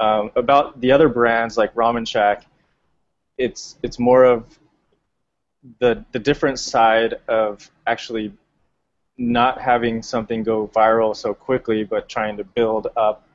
Um, 0.00 0.32
about 0.34 0.80
the 0.80 0.90
other 0.90 1.08
brands 1.08 1.56
like 1.56 1.74
Ramen 1.74 2.08
Shack, 2.08 2.46
it's 3.38 3.76
it's 3.82 3.98
more 3.98 4.24
of 4.24 4.58
the 5.78 6.04
the 6.12 6.18
different 6.18 6.58
side 6.58 7.14
of 7.28 7.70
actually 7.86 8.32
not 9.18 9.60
having 9.60 10.02
something 10.02 10.42
go 10.42 10.68
viral 10.68 11.14
so 11.14 11.34
quickly, 11.34 11.84
but 11.84 12.08
trying 12.08 12.36
to 12.36 12.44
build 12.44 12.88
up 12.96 13.28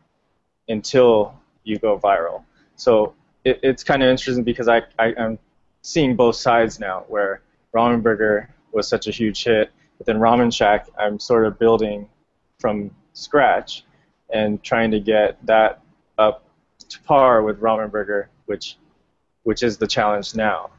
until 0.68 1.34
you 1.63 1.78
go 1.78 1.98
viral. 1.98 2.44
So 2.76 3.13
it, 3.46 3.60
it's 3.63 3.84
kind 3.84 4.04
of 4.04 4.10
interesting 4.10 4.44
because 4.44 4.68
I, 4.68 4.82
I 5.00 5.13
am 5.18 5.40
seeing 5.82 6.16
both 6.16 6.36
sides 6.36 6.80
now, 6.80 7.06
where 7.08 7.42
Ramen 7.74 8.02
Burger 8.02 8.50
was 8.72 8.88
such 8.88 9.08
a 9.08 9.12
huge 9.12 9.44
hit, 9.44 9.72
but 9.98 10.06
then 10.06 10.18
Ramen 10.18 10.54
Shack, 10.54 10.88
I'm 11.00 11.20
sort 11.20 11.46
of 11.46 11.58
building 11.58 12.10
from 12.60 12.92
scratch 13.13 13.86
and 14.30 14.62
trying 14.62 14.92
to 14.92 15.00
get 15.00 15.44
that 15.46 15.82
up 16.18 16.44
to 16.90 17.00
par 17.04 17.44
with 17.44 17.62
Ramen 17.62 17.92
Burger, 17.92 18.30
which 18.46 18.78
which 19.44 19.63
is 19.63 19.78
the 19.78 19.88
challenge 19.88 20.36
now. 20.36 20.70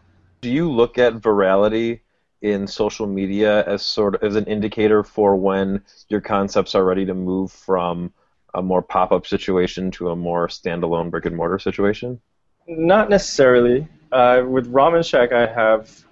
Do 0.40 0.50
you 0.50 0.70
look 0.70 0.98
at 0.98 1.14
virality 1.14 2.00
in 2.40 2.66
social 2.66 3.06
media 3.06 3.64
as 3.64 3.84
sort 3.84 4.14
of 4.14 4.22
as 4.22 4.36
an 4.36 4.44
indicator 4.44 5.02
for 5.02 5.34
when 5.34 5.82
your 6.08 6.20
concepts 6.20 6.74
are 6.74 6.84
ready 6.84 7.04
to 7.06 7.14
move 7.14 7.50
from 7.50 8.12
a 8.54 8.62
more 8.62 8.82
pop-up 8.82 9.26
situation 9.26 9.90
to 9.92 10.10
a 10.10 10.16
more 10.16 10.48
standalone 10.48 11.10
brick 11.10 11.26
and 11.26 11.36
mortar 11.36 11.58
situation? 11.58 12.20
Not 12.66 13.10
necessarily. 13.10 13.88
Uh, 14.12 14.42
with 14.46 14.72
Ramen 14.72 15.08
Shack, 15.08 15.32
I 15.32 15.46
have 15.46 16.04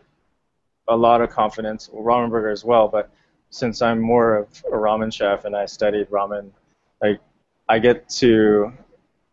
a 0.88 0.96
lot 0.96 1.20
of 1.20 1.30
confidence. 1.30 1.88
Well, 1.92 2.04
ramen 2.04 2.30
Burger 2.30 2.50
as 2.50 2.64
well, 2.64 2.88
but 2.88 3.10
since 3.50 3.80
I'm 3.80 4.00
more 4.00 4.36
of 4.36 4.48
a 4.66 4.76
ramen 4.76 5.12
chef 5.12 5.44
and 5.44 5.56
I 5.56 5.66
studied 5.66 6.10
ramen, 6.10 6.50
like 7.02 7.20
I 7.68 7.78
get 7.78 8.08
to 8.10 8.72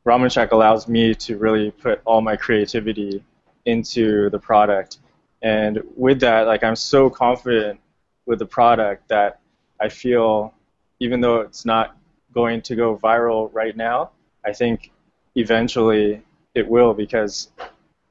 Ramen 0.05 0.31
Shack 0.31 0.51
allows 0.51 0.87
me 0.87 1.15
to 1.15 1.37
really 1.37 1.71
put 1.71 2.01
all 2.05 2.21
my 2.21 2.35
creativity 2.35 3.23
into 3.65 4.29
the 4.29 4.39
product, 4.39 4.99
and 5.41 5.81
with 5.95 6.19
that, 6.21 6.47
like 6.47 6.63
I'm 6.63 6.75
so 6.75 7.09
confident 7.09 7.79
with 8.25 8.39
the 8.39 8.45
product 8.45 9.09
that 9.09 9.41
I 9.79 9.89
feel, 9.89 10.53
even 10.99 11.21
though 11.21 11.41
it's 11.41 11.65
not 11.65 11.97
going 12.33 12.61
to 12.63 12.75
go 12.75 12.97
viral 12.97 13.49
right 13.53 13.75
now. 13.75 14.11
I 14.45 14.53
think 14.53 14.91
eventually 15.35 16.21
it 16.55 16.67
will 16.67 16.93
because 16.93 17.51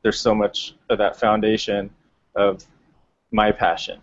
there's 0.03 0.21
so 0.21 0.35
much 0.35 0.75
of 0.91 0.99
that 0.99 1.19
foundation 1.19 1.91
of 2.35 2.65
my 3.31 3.53
passion. 3.53 4.01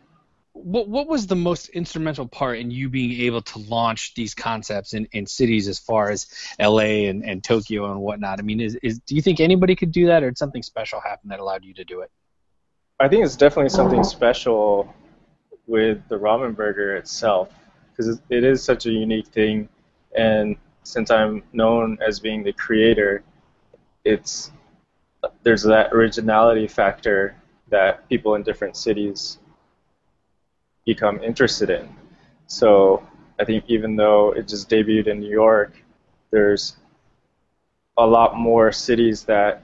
What, 0.61 0.89
what 0.89 1.07
was 1.07 1.27
the 1.27 1.35
most 1.35 1.69
instrumental 1.69 2.27
part 2.27 2.59
in 2.59 2.69
you 2.69 2.89
being 2.89 3.21
able 3.21 3.41
to 3.41 3.59
launch 3.59 4.13
these 4.15 4.33
concepts 4.35 4.93
in, 4.93 5.07
in 5.13 5.25
cities 5.25 5.67
as 5.67 5.79
far 5.79 6.09
as 6.09 6.27
LA 6.59 7.07
and, 7.09 7.23
and 7.23 7.43
Tokyo 7.43 7.91
and 7.91 8.01
whatnot? 8.01 8.39
I 8.39 8.41
mean, 8.41 8.59
is, 8.59 8.75
is 8.83 8.99
do 8.99 9.15
you 9.15 9.21
think 9.21 9.39
anybody 9.39 9.75
could 9.75 9.91
do 9.91 10.07
that, 10.07 10.23
or 10.23 10.29
did 10.29 10.37
something 10.37 10.63
special 10.63 10.99
happen 10.99 11.29
that 11.29 11.39
allowed 11.39 11.63
you 11.63 11.73
to 11.75 11.83
do 11.83 12.01
it? 12.01 12.11
I 12.99 13.07
think 13.07 13.23
it's 13.23 13.37
definitely 13.37 13.69
something 13.69 14.03
special 14.03 14.93
with 15.65 16.07
the 16.09 16.17
ramen 16.19 16.55
burger 16.55 16.95
itself 16.97 17.53
because 17.91 18.19
it 18.29 18.43
is 18.43 18.63
such 18.63 18.85
a 18.85 18.91
unique 18.91 19.27
thing 19.27 19.69
and 20.15 20.57
since 20.83 21.11
I'm 21.11 21.43
known 21.53 21.97
as 22.05 22.19
being 22.19 22.43
the 22.43 22.53
creator, 22.53 23.23
it's 24.03 24.51
there's 25.43 25.63
that 25.63 25.93
originality 25.93 26.67
factor 26.67 27.35
that 27.69 28.07
people 28.09 28.35
in 28.35 28.43
different 28.43 28.75
cities 28.75 29.37
become 30.93 31.21
interested 31.23 31.69
in. 31.69 31.85
So 32.47 33.03
I 33.39 33.45
think 33.45 33.65
even 33.67 33.95
though 33.95 34.31
it 34.31 34.47
just 34.47 34.69
debuted 34.69 35.07
in 35.07 35.19
New 35.19 35.29
York, 35.45 35.71
there's 36.31 36.77
a 37.97 38.07
lot 38.17 38.35
more 38.35 38.71
cities 38.71 39.23
that 39.25 39.63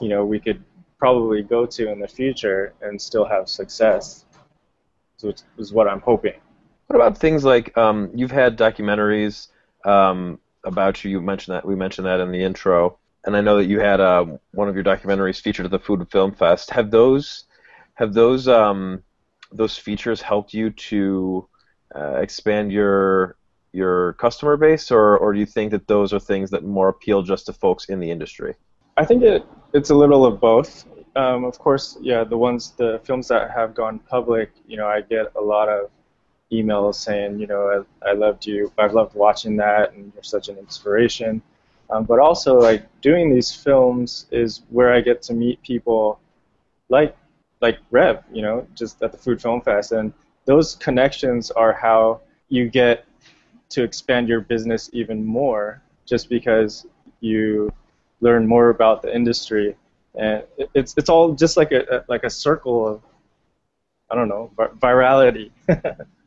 you 0.00 0.08
know 0.08 0.24
we 0.24 0.38
could 0.40 0.60
probably 0.98 1.42
go 1.42 1.66
to 1.66 1.82
in 1.92 1.98
the 2.00 2.08
future 2.08 2.72
and 2.80 3.00
still 3.00 3.26
have 3.34 3.44
success. 3.48 4.24
So 5.18 5.32
is 5.58 5.72
what 5.72 5.86
I'm 5.88 6.00
hoping. 6.00 6.38
What 6.86 6.96
about 6.96 7.18
things 7.18 7.44
like 7.44 7.76
um, 7.76 8.10
you've 8.14 8.36
had 8.42 8.56
documentaries 8.56 9.48
um, 9.84 10.38
about 10.64 11.04
you? 11.04 11.10
You 11.10 11.20
mentioned 11.20 11.54
that 11.54 11.66
we 11.66 11.74
mentioned 11.74 12.06
that 12.06 12.20
in 12.20 12.32
the 12.32 12.42
intro, 12.42 12.98
and 13.24 13.36
I 13.36 13.40
know 13.40 13.56
that 13.58 13.66
you 13.66 13.78
had 13.78 14.00
uh, 14.00 14.24
one 14.52 14.68
of 14.70 14.74
your 14.74 14.84
documentaries 14.84 15.40
featured 15.40 15.66
at 15.66 15.70
the 15.70 15.78
Food 15.78 16.00
and 16.00 16.10
Film 16.10 16.32
Fest. 16.32 16.70
Have 16.70 16.90
those 16.90 17.44
have 17.94 18.14
those 18.14 18.48
um, 18.48 19.02
those 19.52 19.76
features 19.76 20.20
helped 20.20 20.54
you 20.54 20.70
to 20.70 21.48
uh, 21.94 22.16
expand 22.16 22.72
your 22.72 23.36
your 23.72 24.12
customer 24.14 24.56
base, 24.56 24.90
or 24.90 25.16
or 25.18 25.32
do 25.32 25.40
you 25.40 25.46
think 25.46 25.70
that 25.70 25.86
those 25.86 26.12
are 26.12 26.20
things 26.20 26.50
that 26.50 26.64
more 26.64 26.88
appeal 26.88 27.22
just 27.22 27.46
to 27.46 27.52
folks 27.52 27.86
in 27.86 28.00
the 28.00 28.10
industry? 28.10 28.54
I 28.96 29.04
think 29.04 29.22
it 29.22 29.44
it's 29.72 29.90
a 29.90 29.94
little 29.94 30.24
of 30.24 30.40
both. 30.40 30.86
Um, 31.14 31.44
of 31.44 31.58
course, 31.58 31.98
yeah, 32.00 32.24
the 32.24 32.36
ones 32.36 32.72
the 32.76 33.00
films 33.04 33.28
that 33.28 33.50
have 33.50 33.74
gone 33.74 33.98
public, 33.98 34.50
you 34.66 34.76
know, 34.76 34.86
I 34.86 35.00
get 35.02 35.32
a 35.36 35.40
lot 35.40 35.68
of 35.68 35.90
emails 36.50 36.96
saying, 36.96 37.38
you 37.38 37.46
know, 37.46 37.84
I, 38.02 38.10
I 38.10 38.12
loved 38.12 38.46
you, 38.46 38.72
I've 38.78 38.92
loved 38.92 39.14
watching 39.14 39.56
that, 39.56 39.92
and 39.94 40.12
you're 40.14 40.22
such 40.22 40.48
an 40.48 40.58
inspiration. 40.58 41.42
Um, 41.90 42.04
but 42.04 42.18
also, 42.18 42.58
like 42.58 42.84
doing 43.02 43.34
these 43.34 43.54
films 43.54 44.26
is 44.30 44.62
where 44.70 44.92
I 44.92 45.00
get 45.00 45.20
to 45.22 45.34
meet 45.34 45.62
people 45.62 46.20
like 46.88 47.16
like 47.62 47.78
Rev, 47.90 48.22
you 48.32 48.42
know, 48.42 48.66
just 48.74 49.02
at 49.02 49.12
the 49.12 49.18
Food 49.18 49.40
Film 49.40 49.62
Fest, 49.62 49.92
and 49.92 50.12
those 50.44 50.74
connections 50.74 51.50
are 51.52 51.72
how 51.72 52.20
you 52.48 52.68
get 52.68 53.06
to 53.70 53.82
expand 53.82 54.28
your 54.28 54.40
business 54.40 54.90
even 54.92 55.24
more, 55.24 55.80
just 56.04 56.28
because 56.28 56.84
you 57.20 57.72
learn 58.20 58.46
more 58.46 58.68
about 58.68 59.00
the 59.00 59.14
industry, 59.14 59.76
and 60.16 60.42
it's 60.74 60.94
it's 60.98 61.08
all 61.08 61.34
just 61.34 61.56
like 61.56 61.72
a 61.72 62.04
like 62.08 62.24
a 62.24 62.30
circle 62.30 62.86
of 62.86 63.02
I 64.10 64.16
don't 64.16 64.28
know 64.28 64.50
virality. 64.58 65.50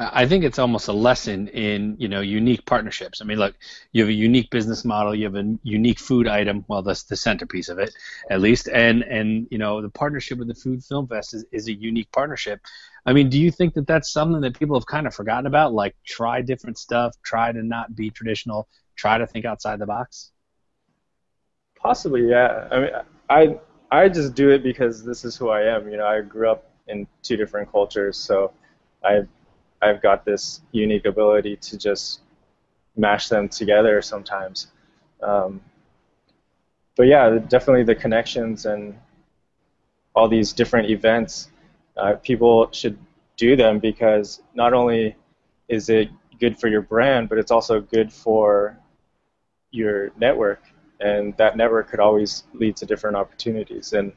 I 0.00 0.26
think 0.26 0.44
it's 0.44 0.60
almost 0.60 0.86
a 0.86 0.92
lesson 0.92 1.48
in 1.48 1.96
you 1.98 2.06
know 2.06 2.20
unique 2.20 2.64
partnerships. 2.64 3.20
I 3.20 3.24
mean, 3.24 3.38
look, 3.38 3.56
you 3.90 4.02
have 4.02 4.08
a 4.08 4.12
unique 4.12 4.48
business 4.48 4.84
model, 4.84 5.12
you 5.12 5.24
have 5.24 5.34
a 5.34 5.58
unique 5.64 5.98
food 5.98 6.28
item. 6.28 6.64
Well, 6.68 6.82
that's 6.82 7.02
the 7.02 7.16
centerpiece 7.16 7.68
of 7.68 7.80
it, 7.80 7.92
at 8.30 8.40
least. 8.40 8.68
And 8.68 9.02
and 9.02 9.48
you 9.50 9.58
know 9.58 9.82
the 9.82 9.88
partnership 9.88 10.38
with 10.38 10.46
the 10.46 10.54
Food 10.54 10.84
Film 10.84 11.08
Fest 11.08 11.34
is, 11.34 11.44
is 11.50 11.66
a 11.66 11.72
unique 11.72 12.12
partnership. 12.12 12.60
I 13.06 13.12
mean, 13.12 13.28
do 13.28 13.40
you 13.40 13.50
think 13.50 13.74
that 13.74 13.88
that's 13.88 14.12
something 14.12 14.40
that 14.42 14.56
people 14.56 14.78
have 14.78 14.86
kind 14.86 15.06
of 15.08 15.14
forgotten 15.14 15.46
about? 15.46 15.72
Like, 15.74 15.96
try 16.06 16.42
different 16.42 16.78
stuff, 16.78 17.16
try 17.22 17.50
to 17.50 17.62
not 17.62 17.96
be 17.96 18.10
traditional, 18.10 18.68
try 18.94 19.18
to 19.18 19.26
think 19.26 19.46
outside 19.46 19.80
the 19.80 19.86
box. 19.86 20.30
Possibly, 21.76 22.28
yeah. 22.28 22.68
I 22.70 22.78
mean, 22.78 22.90
I 23.28 23.58
I 23.90 24.08
just 24.08 24.34
do 24.34 24.50
it 24.50 24.62
because 24.62 25.04
this 25.04 25.24
is 25.24 25.34
who 25.34 25.48
I 25.48 25.62
am. 25.62 25.90
You 25.90 25.96
know, 25.96 26.06
I 26.06 26.20
grew 26.20 26.48
up 26.48 26.70
in 26.86 27.08
two 27.24 27.36
different 27.36 27.72
cultures, 27.72 28.16
so 28.16 28.52
I 29.02 29.26
I've 29.80 30.02
got 30.02 30.24
this 30.24 30.60
unique 30.72 31.06
ability 31.06 31.56
to 31.56 31.78
just 31.78 32.20
mash 32.96 33.28
them 33.28 33.48
together 33.48 34.02
sometimes. 34.02 34.68
Um, 35.22 35.60
but 36.96 37.06
yeah, 37.06 37.38
definitely 37.48 37.84
the 37.84 37.94
connections 37.94 38.66
and 38.66 38.98
all 40.14 40.28
these 40.28 40.52
different 40.52 40.90
events, 40.90 41.50
uh, 41.96 42.14
people 42.14 42.68
should 42.72 42.98
do 43.36 43.54
them 43.54 43.78
because 43.78 44.42
not 44.54 44.72
only 44.72 45.14
is 45.68 45.88
it 45.88 46.08
good 46.40 46.58
for 46.58 46.68
your 46.68 46.82
brand, 46.82 47.28
but 47.28 47.38
it's 47.38 47.50
also 47.50 47.80
good 47.80 48.12
for 48.12 48.76
your 49.70 50.10
network, 50.16 50.62
and 51.00 51.36
that 51.36 51.56
network 51.56 51.88
could 51.88 52.00
always 52.00 52.44
lead 52.54 52.76
to 52.76 52.86
different 52.86 53.16
opportunities. 53.16 53.92
And 53.92 54.12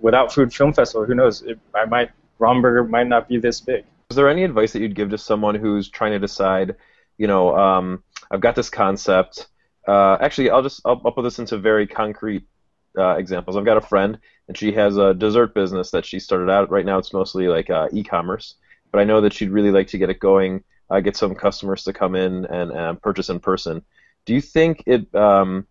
without 0.00 0.32
Food 0.32 0.54
Film 0.54 0.72
Festival, 0.72 1.06
who 1.06 1.14
knows? 1.14 1.42
It, 1.42 1.58
I 1.74 1.84
might 1.84 2.10
Ramen 2.38 2.62
Burger 2.62 2.84
might 2.84 3.06
not 3.08 3.28
be 3.28 3.38
this 3.38 3.60
big. 3.60 3.84
Is 4.12 4.16
there 4.16 4.28
any 4.28 4.44
advice 4.44 4.74
that 4.74 4.82
you'd 4.82 4.94
give 4.94 5.08
to 5.08 5.16
someone 5.16 5.54
who's 5.54 5.88
trying 5.88 6.12
to 6.12 6.18
decide, 6.18 6.76
you 7.16 7.26
know, 7.26 7.56
um, 7.56 8.04
I've 8.30 8.42
got 8.42 8.54
this 8.54 8.68
concept. 8.68 9.46
Uh, 9.88 10.18
actually, 10.20 10.50
I'll 10.50 10.62
just 10.62 10.82
I'll, 10.84 11.00
I'll, 11.02 11.12
put 11.12 11.22
this 11.22 11.38
into 11.38 11.56
very 11.56 11.86
concrete 11.86 12.46
uh, 12.98 13.16
examples. 13.16 13.56
I've 13.56 13.64
got 13.64 13.78
a 13.78 13.80
friend, 13.80 14.18
and 14.48 14.58
she 14.58 14.70
has 14.72 14.98
a 14.98 15.14
dessert 15.14 15.54
business 15.54 15.92
that 15.92 16.04
she 16.04 16.18
started 16.18 16.50
out. 16.50 16.70
Right 16.70 16.84
now, 16.84 16.98
it's 16.98 17.14
mostly 17.14 17.48
like 17.48 17.70
uh, 17.70 17.88
e-commerce, 17.90 18.56
but 18.90 19.00
I 19.00 19.04
know 19.04 19.22
that 19.22 19.32
she'd 19.32 19.48
really 19.48 19.70
like 19.70 19.86
to 19.88 19.96
get 19.96 20.10
it 20.10 20.20
going, 20.20 20.62
uh, 20.90 21.00
get 21.00 21.16
some 21.16 21.34
customers 21.34 21.84
to 21.84 21.94
come 21.94 22.14
in 22.14 22.44
and 22.44 23.00
purchase 23.00 23.30
in 23.30 23.40
person. 23.40 23.80
Do 24.26 24.34
you 24.34 24.42
think 24.42 24.82
it 24.86 25.14
um, 25.14 25.66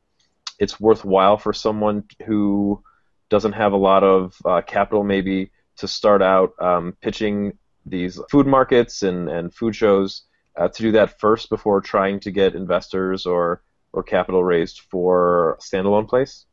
it's 0.58 0.80
worthwhile 0.80 1.38
for 1.38 1.54
someone 1.54 2.06
who 2.26 2.82
doesn't 3.30 3.54
have 3.54 3.74
a 3.74 3.78
lot 3.78 4.04
of 4.04 4.36
uh, 4.44 4.62
capital, 4.64 5.04
maybe, 5.04 5.52
to 5.78 5.88
start 5.88 6.24
out 6.24 6.54
um, 6.60 6.98
pitching 7.02 7.56
these 7.86 8.20
food 8.30 8.48
markets 8.48 9.04
and, 9.04 9.30
and 9.30 9.54
food 9.54 9.76
shows 9.76 10.24
uh, 10.58 10.68
to 10.68 10.84
do 10.84 10.92
that 10.92 11.20
first 11.20 11.50
before 11.50 11.82
trying 11.82 12.20
to 12.20 12.32
get 12.32 12.56
investors 12.56 13.26
or, 13.26 13.62
or 13.94 14.04
capital 14.04 14.44
raised 14.44 14.82
for 14.82 15.54
a 15.54 15.58
standalone 15.58 16.08
place? 16.08 16.46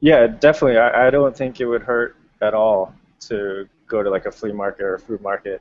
Yeah, 0.00 0.26
definitely. 0.26 0.78
I, 0.78 1.08
I 1.08 1.10
don't 1.10 1.36
think 1.36 1.60
it 1.60 1.66
would 1.66 1.82
hurt 1.82 2.16
at 2.40 2.54
all 2.54 2.94
to 3.28 3.68
go 3.86 4.02
to 4.02 4.10
like 4.10 4.26
a 4.26 4.32
flea 4.32 4.52
market 4.52 4.82
or 4.82 4.94
a 4.94 4.98
food 4.98 5.20
market 5.20 5.60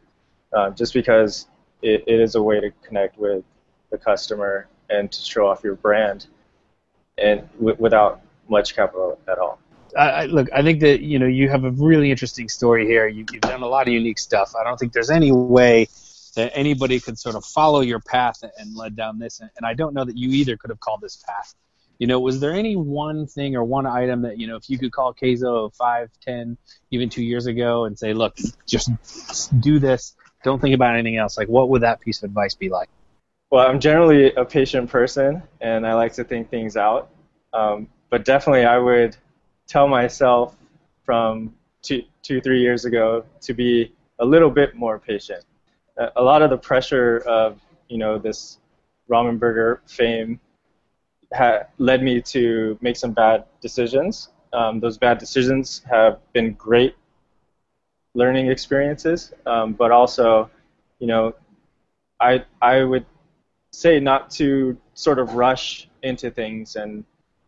uh, 0.54 0.69
just 0.69 0.93
because 0.93 1.47
it, 1.82 2.04
it 2.08 2.19
is 2.19 2.36
a 2.36 2.41
way 2.41 2.60
to 2.60 2.71
connect 2.86 3.17
with 3.17 3.43
the 3.91 3.97
customer 3.97 4.67
and 4.89 5.12
to 5.12 5.21
show 5.21 5.47
off 5.47 5.63
your 5.63 5.75
brand 5.75 6.28
and 7.17 7.47
w- 7.58 7.75
without 7.80 8.21
much 8.47 8.75
capital 8.75 9.19
at 9.28 9.38
all. 9.38 9.60
I, 9.97 10.25
look, 10.25 10.47
I 10.54 10.62
think 10.62 10.82
that 10.82 11.02
you 11.02 11.19
know 11.19 11.25
you 11.25 11.49
have 11.49 11.63
a 11.63 11.71
really 11.71 12.12
interesting 12.12 12.49
story 12.49 12.86
here. 12.86 13.08
You, 13.08 13.25
have 13.34 13.41
done 13.41 13.63
a 13.63 13.67
lot 13.67 13.88
of 13.88 13.93
unique 13.93 14.19
stuff. 14.19 14.56
I 14.56 14.63
don't 14.63 14.78
think 14.78 14.93
there's 14.93 15.10
any 15.10 15.32
way 15.32 15.88
that 16.36 16.52
anybody 16.54 16.99
could 16.99 17.17
sort 17.17 17.36
of 17.36 17.43
follow 17.43 17.82
your 17.82 17.99
path 17.99 18.43
and 18.58 18.75
led 18.75 18.95
down 18.95 19.19
this. 19.19 19.39
And, 19.39 19.49
and 19.58 19.65
I 19.65 19.73
don't 19.73 19.93
know 19.93 20.06
that 20.06 20.17
you 20.17 20.30
either 20.30 20.58
could 20.58 20.69
have 20.69 20.80
called 20.80 21.02
this 21.02 21.17
path. 21.28 21.56
You 21.97 22.08
know, 22.08 22.19
was 22.19 22.39
there 22.39 22.54
any 22.54 22.75
one 22.75 23.28
thing 23.28 23.56
or 23.56 23.63
one 23.63 23.86
item 23.86 24.21
that 24.21 24.39
you 24.39 24.47
know, 24.47 24.56
if 24.56 24.69
you 24.69 24.78
could 24.78 24.91
call 24.91 25.13
Keizo 25.13 25.73
five, 25.75 26.10
ten, 26.21 26.58
even 26.91 27.10
two 27.10 27.23
years 27.23 27.45
ago, 27.45 27.86
and 27.86 27.97
say, 27.97 28.13
look, 28.13 28.38
just 28.65 28.89
do 29.60 29.80
this. 29.80 30.15
Don't 30.43 30.62
think 30.62 30.73
about 30.73 30.93
anything 30.93 31.17
else. 31.17 31.38
Like, 31.38 31.49
what 31.49 31.69
would 31.69 31.82
that 31.82 31.99
piece 31.99 32.23
of 32.23 32.30
advice 32.30 32.56
be 32.56 32.69
like? 32.69 32.89
Well, 33.52 33.67
I'm 33.67 33.80
generally 33.80 34.34
a 34.34 34.45
patient 34.45 34.89
person, 34.89 35.43
and 35.60 35.86
I 35.86 35.95
like 35.95 36.13
to 36.13 36.23
think 36.23 36.49
things 36.49 36.78
out. 36.78 37.10
Um, 37.52 37.88
but 38.10 38.23
definitely, 38.23 38.65
I 38.65 38.78
would 38.78 39.17
tell 39.69 39.88
myself 39.88 40.58
from 41.05 41.53
two, 41.82 42.03
two, 42.23 42.41
three 42.41 42.60
years 42.62 42.84
ago 42.84 43.23
to 43.39 43.53
be 43.53 43.93
a 44.19 44.25
little 44.25 44.49
bit 44.49 44.75
more 44.75 44.99
patient. 44.99 45.45
A 46.15 46.21
lot 46.21 46.41
of 46.41 46.49
the 46.49 46.58
pressure 46.58 47.19
of 47.27 47.60
you 47.88 47.97
know 47.97 48.17
this 48.17 48.58
ramen 49.10 49.38
burger 49.39 49.82
fame 49.86 50.39
ha- 51.34 51.63
led 51.77 52.01
me 52.01 52.21
to 52.21 52.77
make 52.82 52.95
some 52.95 53.12
bad 53.12 53.45
decisions. 53.62 54.29
Um, 54.53 54.79
those 54.79 54.97
bad 54.97 55.17
decisions 55.17 55.82
have 55.89 56.19
been 56.34 56.53
great 56.53 56.95
learning 58.13 58.49
experiences, 58.49 59.34
um, 59.45 59.73
but 59.73 59.91
also, 59.91 60.49
you 60.99 61.08
know, 61.08 61.36
I 62.19 62.43
I 62.62 62.84
would 62.84 63.05
say 63.71 63.99
not 63.99 64.32
to 64.32 64.77
sort 64.93 65.19
of 65.19 65.36
rush 65.36 65.88
into 66.01 66.32
things 66.32 66.75
and 66.75 67.03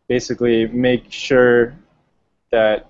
basically 0.08 0.68
make 0.68 1.12
sure 1.12 1.74
that 2.52 2.90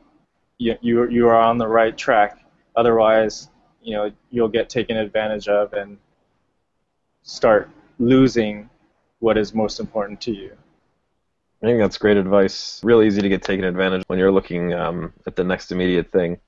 you, 0.57 0.75
you 0.81 1.09
you 1.09 1.27
are 1.27 1.35
on 1.35 1.57
the 1.57 1.67
right 1.67 1.97
track. 1.97 2.39
Otherwise, 2.75 3.49
you 3.81 3.95
know 3.95 4.11
you'll 4.29 4.47
get 4.47 4.69
taken 4.69 4.97
advantage 4.97 5.47
of 5.47 5.73
and 5.73 5.97
start 7.23 7.69
losing 7.99 8.69
what 9.19 9.37
is 9.37 9.53
most 9.53 9.79
important 9.79 10.19
to 10.21 10.31
you. 10.31 10.51
I 11.61 11.67
think 11.67 11.79
that's 11.79 11.97
great 11.97 12.17
advice. 12.17 12.81
Real 12.83 13.03
easy 13.03 13.21
to 13.21 13.29
get 13.29 13.43
taken 13.43 13.65
advantage 13.65 14.01
of 14.01 14.05
when 14.07 14.17
you're 14.17 14.31
looking 14.31 14.73
um, 14.73 15.13
at 15.27 15.35
the 15.35 15.43
next 15.43 15.71
immediate 15.71 16.11
thing. 16.11 16.39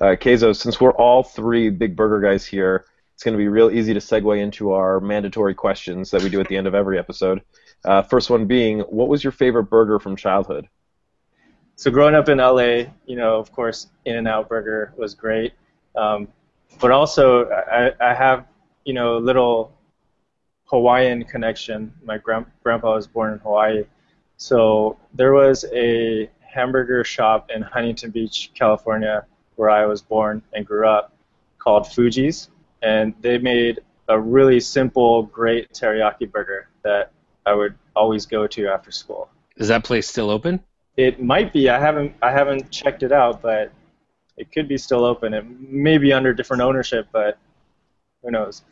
Uh, 0.00 0.14
since 0.20 0.80
we're 0.80 0.92
all 0.92 1.24
three 1.24 1.70
big 1.70 1.96
burger 1.96 2.20
guys 2.20 2.46
here, 2.46 2.84
it's 3.14 3.24
going 3.24 3.34
to 3.34 3.38
be 3.38 3.48
real 3.48 3.70
easy 3.70 3.92
to 3.92 4.00
segue 4.00 4.40
into 4.40 4.72
our 4.72 5.00
mandatory 5.00 5.54
questions 5.54 6.10
that 6.12 6.22
we 6.22 6.28
do 6.28 6.40
at 6.40 6.48
the 6.48 6.56
end 6.56 6.68
of 6.68 6.74
every 6.74 6.98
episode. 6.98 7.42
Uh, 7.84 8.02
first 8.02 8.30
one 8.30 8.46
being, 8.46 8.80
what 8.80 9.08
was 9.08 9.24
your 9.24 9.32
favorite 9.32 9.64
burger 9.64 9.98
from 9.98 10.14
childhood? 10.14 10.68
So 11.80 11.90
growing 11.90 12.14
up 12.14 12.28
in 12.28 12.36
LA, 12.36 12.92
you 13.06 13.16
know, 13.16 13.38
of 13.38 13.50
course, 13.52 13.86
In-N-Out 14.04 14.50
Burger 14.50 14.92
was 14.98 15.14
great, 15.14 15.54
um, 15.96 16.28
but 16.78 16.90
also 16.90 17.48
I, 17.48 17.92
I 17.98 18.12
have, 18.12 18.44
you 18.84 18.92
know, 18.92 19.16
a 19.16 19.22
little 19.30 19.72
Hawaiian 20.66 21.24
connection. 21.24 21.90
My 22.04 22.18
grand, 22.18 22.44
grandpa 22.62 22.96
was 22.96 23.06
born 23.06 23.32
in 23.32 23.38
Hawaii, 23.38 23.84
So 24.36 24.98
there 25.14 25.32
was 25.32 25.64
a 25.72 26.28
hamburger 26.40 27.02
shop 27.02 27.48
in 27.48 27.62
Huntington 27.62 28.10
Beach, 28.10 28.50
California, 28.52 29.24
where 29.56 29.70
I 29.70 29.86
was 29.86 30.02
born 30.02 30.42
and 30.52 30.66
grew 30.66 30.86
up, 30.86 31.14
called 31.58 31.86
Fuji's, 31.86 32.50
and 32.82 33.14
they 33.22 33.38
made 33.38 33.80
a 34.08 34.20
really 34.20 34.60
simple, 34.60 35.22
great 35.22 35.72
teriyaki 35.72 36.30
burger 36.30 36.68
that 36.82 37.12
I 37.46 37.54
would 37.54 37.74
always 37.96 38.26
go 38.26 38.46
to 38.48 38.68
after 38.68 38.90
school. 38.90 39.30
Is 39.56 39.68
that 39.68 39.82
place 39.82 40.06
still 40.06 40.28
open? 40.28 40.60
It 41.00 41.22
might 41.22 41.50
be. 41.50 41.70
I 41.70 41.80
haven't 41.80 42.14
I 42.20 42.30
haven't 42.30 42.70
checked 42.70 43.02
it 43.02 43.10
out, 43.10 43.40
but 43.40 43.72
it 44.36 44.52
could 44.52 44.68
be 44.68 44.76
still 44.76 45.06
open. 45.06 45.32
It 45.32 45.46
may 45.48 45.96
be 45.96 46.12
under 46.12 46.34
different 46.34 46.62
ownership, 46.62 47.08
but 47.10 47.38
who 48.22 48.30
knows? 48.30 48.62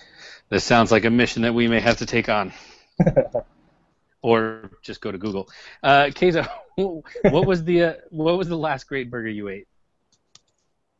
this 0.50 0.64
sounds 0.64 0.92
like 0.92 1.06
a 1.06 1.10
mission 1.10 1.42
that 1.42 1.54
we 1.54 1.66
may 1.66 1.80
have 1.80 1.96
to 1.98 2.06
take 2.06 2.28
on. 2.28 2.52
or 4.22 4.70
just 4.82 5.00
go 5.00 5.10
to 5.10 5.16
Google. 5.16 5.48
Uh, 5.82 6.10
Keizo, 6.10 6.46
what 6.76 7.46
was 7.46 7.64
the 7.64 7.84
uh, 7.84 7.94
what 8.10 8.36
was 8.36 8.48
the 8.48 8.58
last 8.58 8.86
great 8.86 9.10
burger 9.10 9.30
you 9.30 9.48
ate? 9.48 9.66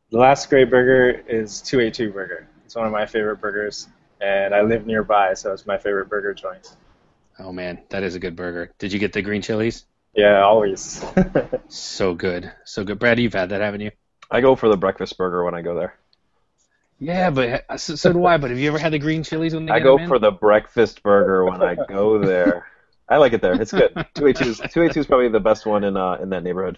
The 0.09 0.17
last 0.17 0.49
great 0.49 0.71
burger 0.71 1.23
is 1.27 1.61
282 1.61 2.11
Burger. 2.11 2.47
It's 2.65 2.75
one 2.75 2.87
of 2.87 2.91
my 2.91 3.05
favorite 3.05 3.39
burgers, 3.39 3.89
and 4.21 4.55
I 4.55 4.61
live 4.61 4.87
nearby, 4.87 5.35
so 5.35 5.53
it's 5.53 5.67
my 5.67 5.77
favorite 5.77 6.09
burger 6.09 6.33
joint. 6.33 6.73
Oh 7.37 7.51
man, 7.51 7.83
that 7.89 8.01
is 8.01 8.15
a 8.15 8.19
good 8.19 8.35
burger. 8.35 8.71
Did 8.79 8.91
you 8.91 8.97
get 8.97 9.13
the 9.13 9.21
green 9.21 9.43
chilies? 9.43 9.85
Yeah, 10.15 10.41
always. 10.41 11.03
so 11.67 12.13
good, 12.13 12.51
so 12.65 12.83
good. 12.83 12.99
Brad, 12.99 13.19
you've 13.19 13.33
had 13.33 13.49
that, 13.49 13.61
haven't 13.61 13.81
you? 13.81 13.91
I 14.31 14.41
go 14.41 14.55
for 14.55 14.69
the 14.69 14.77
breakfast 14.77 15.17
burger 15.17 15.43
when 15.43 15.53
I 15.53 15.61
go 15.61 15.75
there. 15.75 15.95
Yeah, 16.99 17.29
but 17.29 17.65
uh, 17.69 17.77
so, 17.77 17.95
so 17.95 18.11
do 18.11 18.25
I. 18.25 18.37
But 18.37 18.49
have 18.49 18.59
you 18.59 18.67
ever 18.67 18.77
had 18.77 18.93
the 18.93 18.99
green 18.99 19.23
chilies 19.23 19.53
when 19.53 19.65
they 19.65 19.71
I 19.71 19.79
go 19.79 19.97
for 20.07 20.19
the 20.19 20.31
breakfast 20.31 21.01
burger 21.01 21.45
when 21.45 21.61
I 21.61 21.75
go 21.75 22.19
there. 22.19 22.67
I 23.07 23.17
like 23.17 23.33
it 23.33 23.41
there. 23.41 23.59
It's 23.59 23.71
good. 23.71 23.93
Two 24.13 24.27
eight 24.27 24.35
two 24.35 24.49
is 24.49 24.61
two 24.71 24.83
eight 24.83 24.91
two 24.91 24.99
is 24.99 25.07
probably 25.07 25.29
the 25.29 25.39
best 25.39 25.65
one 25.65 25.83
in 25.83 25.95
uh, 25.95 26.15
in 26.15 26.29
that 26.29 26.43
neighborhood. 26.43 26.77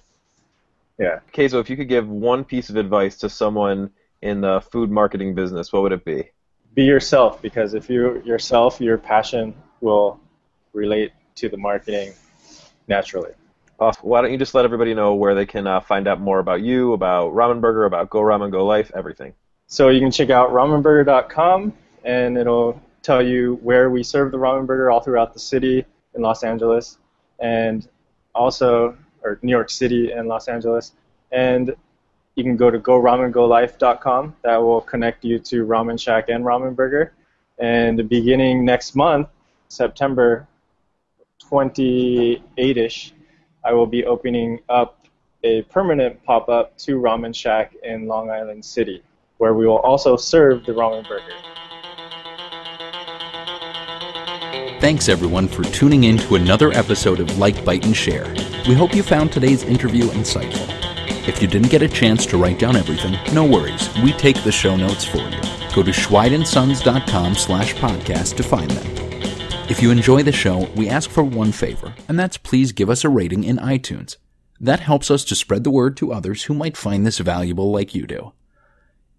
Yeah. 0.99 1.19
Okay, 1.29 1.47
so 1.47 1.59
if 1.59 1.69
you 1.69 1.75
could 1.75 1.89
give 1.89 2.07
one 2.07 2.43
piece 2.43 2.69
of 2.69 2.75
advice 2.75 3.17
to 3.17 3.29
someone 3.29 3.89
in 4.21 4.41
the 4.41 4.61
food 4.61 4.91
marketing 4.91 5.33
business, 5.33 5.73
what 5.73 5.81
would 5.81 5.91
it 5.91 6.05
be? 6.05 6.29
Be 6.75 6.83
yourself, 6.83 7.41
because 7.41 7.73
if 7.73 7.89
you're 7.89 8.21
yourself, 8.21 8.79
your 8.79 8.97
passion 8.97 9.55
will 9.81 10.19
relate 10.73 11.11
to 11.35 11.49
the 11.49 11.57
marketing 11.57 12.13
naturally. 12.87 13.31
Awesome. 13.79 14.07
Why 14.07 14.21
don't 14.21 14.31
you 14.31 14.37
just 14.37 14.53
let 14.53 14.63
everybody 14.63 14.93
know 14.93 15.15
where 15.15 15.33
they 15.33 15.45
can 15.45 15.65
uh, 15.65 15.79
find 15.79 16.07
out 16.07 16.21
more 16.21 16.39
about 16.39 16.61
you, 16.61 16.93
about 16.93 17.33
Ramen 17.33 17.61
Burger, 17.61 17.85
about 17.85 18.09
Go 18.09 18.19
Ramen 18.19 18.51
Go 18.51 18.65
Life, 18.65 18.91
everything? 18.93 19.33
So 19.65 19.89
you 19.89 19.99
can 19.99 20.11
check 20.11 20.29
out 20.29 20.51
ramenburger.com, 20.51 21.73
and 22.03 22.37
it'll 22.37 22.79
tell 23.01 23.25
you 23.25 23.59
where 23.63 23.89
we 23.89 24.03
serve 24.03 24.31
the 24.31 24.37
ramen 24.37 24.67
burger 24.67 24.91
all 24.91 24.99
throughout 24.99 25.33
the 25.33 25.39
city 25.39 25.85
in 26.13 26.21
Los 26.21 26.43
Angeles, 26.43 26.97
and 27.39 27.87
also 28.35 28.97
or 29.23 29.39
New 29.41 29.51
York 29.51 29.69
City 29.69 30.11
and 30.11 30.27
Los 30.27 30.47
Angeles. 30.47 30.93
And 31.31 31.73
you 32.35 32.43
can 32.43 32.57
go 32.57 32.69
to 32.69 32.79
goramengolife.com. 32.79 34.35
That 34.43 34.57
will 34.57 34.81
connect 34.81 35.23
you 35.23 35.39
to 35.39 35.65
Ramen 35.65 35.99
Shack 35.99 36.29
and 36.29 36.43
Ramen 36.43 36.75
Burger. 36.75 37.13
And 37.59 38.09
beginning 38.09 38.65
next 38.65 38.95
month, 38.95 39.27
September 39.69 40.47
28ish, 41.51 43.11
I 43.63 43.73
will 43.73 43.85
be 43.85 44.05
opening 44.05 44.59
up 44.69 45.05
a 45.43 45.63
permanent 45.63 46.23
pop-up 46.23 46.77
to 46.77 46.99
Ramen 46.99 47.35
Shack 47.35 47.75
in 47.83 48.07
Long 48.07 48.29
Island 48.29 48.63
City, 48.63 49.03
where 49.37 49.53
we 49.53 49.67
will 49.67 49.79
also 49.79 50.15
serve 50.15 50.65
the 50.65 50.71
ramen 50.71 51.07
burger. 51.07 51.33
Thanks 54.79 55.09
everyone 55.09 55.47
for 55.47 55.63
tuning 55.63 56.05
in 56.05 56.17
to 56.19 56.35
another 56.35 56.71
episode 56.71 57.19
of 57.19 57.37
Like, 57.37 57.63
Bite, 57.63 57.85
and 57.85 57.95
Share. 57.95 58.33
We 58.67 58.73
hope 58.73 58.95
you 58.95 59.03
found 59.03 59.31
today's 59.31 59.63
interview 59.63 60.05
insightful. 60.05 60.67
If 61.27 61.39
you 61.39 61.47
didn't 61.47 61.69
get 61.69 61.83
a 61.83 61.87
chance 61.87 62.25
to 62.27 62.37
write 62.37 62.57
down 62.57 62.75
everything, 62.75 63.15
no 63.33 63.45
worries. 63.45 63.89
We 64.03 64.11
take 64.13 64.43
the 64.43 64.51
show 64.51 64.75
notes 64.75 65.05
for 65.05 65.17
you. 65.17 65.41
Go 65.75 65.83
to 65.83 65.91
schweidandsons.com 65.91 67.35
slash 67.35 67.75
podcast 67.75 68.37
to 68.37 68.43
find 68.43 68.71
them. 68.71 69.10
If 69.71 69.81
you 69.81 69.89
enjoy 69.89 70.23
the 70.23 70.33
show, 70.33 70.67
we 70.75 70.89
ask 70.89 71.09
for 71.09 71.23
one 71.23 71.53
favor, 71.53 71.95
and 72.09 72.19
that's 72.19 72.35
please 72.35 72.73
give 72.73 72.89
us 72.89 73.05
a 73.05 73.09
rating 73.09 73.45
in 73.45 73.55
iTunes. 73.55 74.17
That 74.59 74.81
helps 74.81 75.09
us 75.09 75.23
to 75.23 75.33
spread 75.33 75.63
the 75.63 75.71
word 75.71 75.95
to 75.95 76.11
others 76.11 76.43
who 76.43 76.53
might 76.53 76.75
find 76.75 77.07
this 77.07 77.19
valuable 77.19 77.71
like 77.71 77.95
you 77.95 78.05
do. 78.05 78.33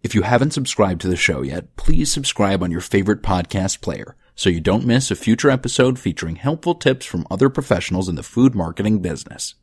If 0.03 0.15
you 0.15 0.21
haven't 0.21 0.51
subscribed 0.51 1.01
to 1.01 1.09
the 1.09 1.17
show 1.17 1.41
yet, 1.41 1.75
please 1.77 2.13
subscribe 2.13 2.63
on 2.63 2.71
your 2.71 2.83
favorite 2.83 3.23
podcast 3.23 3.81
player 3.81 4.15
so 4.35 4.51
you 4.51 4.61
don't 4.61 4.85
miss 4.85 5.11
a 5.11 5.17
future 5.17 5.49
episode 5.49 5.99
featuring 5.99 6.37
helpful 6.37 6.75
tips 6.75 7.07
from 7.07 7.27
other 7.31 7.49
professionals 7.49 8.07
in 8.07 8.17
the 8.17 8.23
food 8.23 8.55
marketing 8.55 8.99
business. 8.99 9.55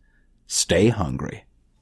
Stay 0.48 0.88
hungry. 0.88 1.44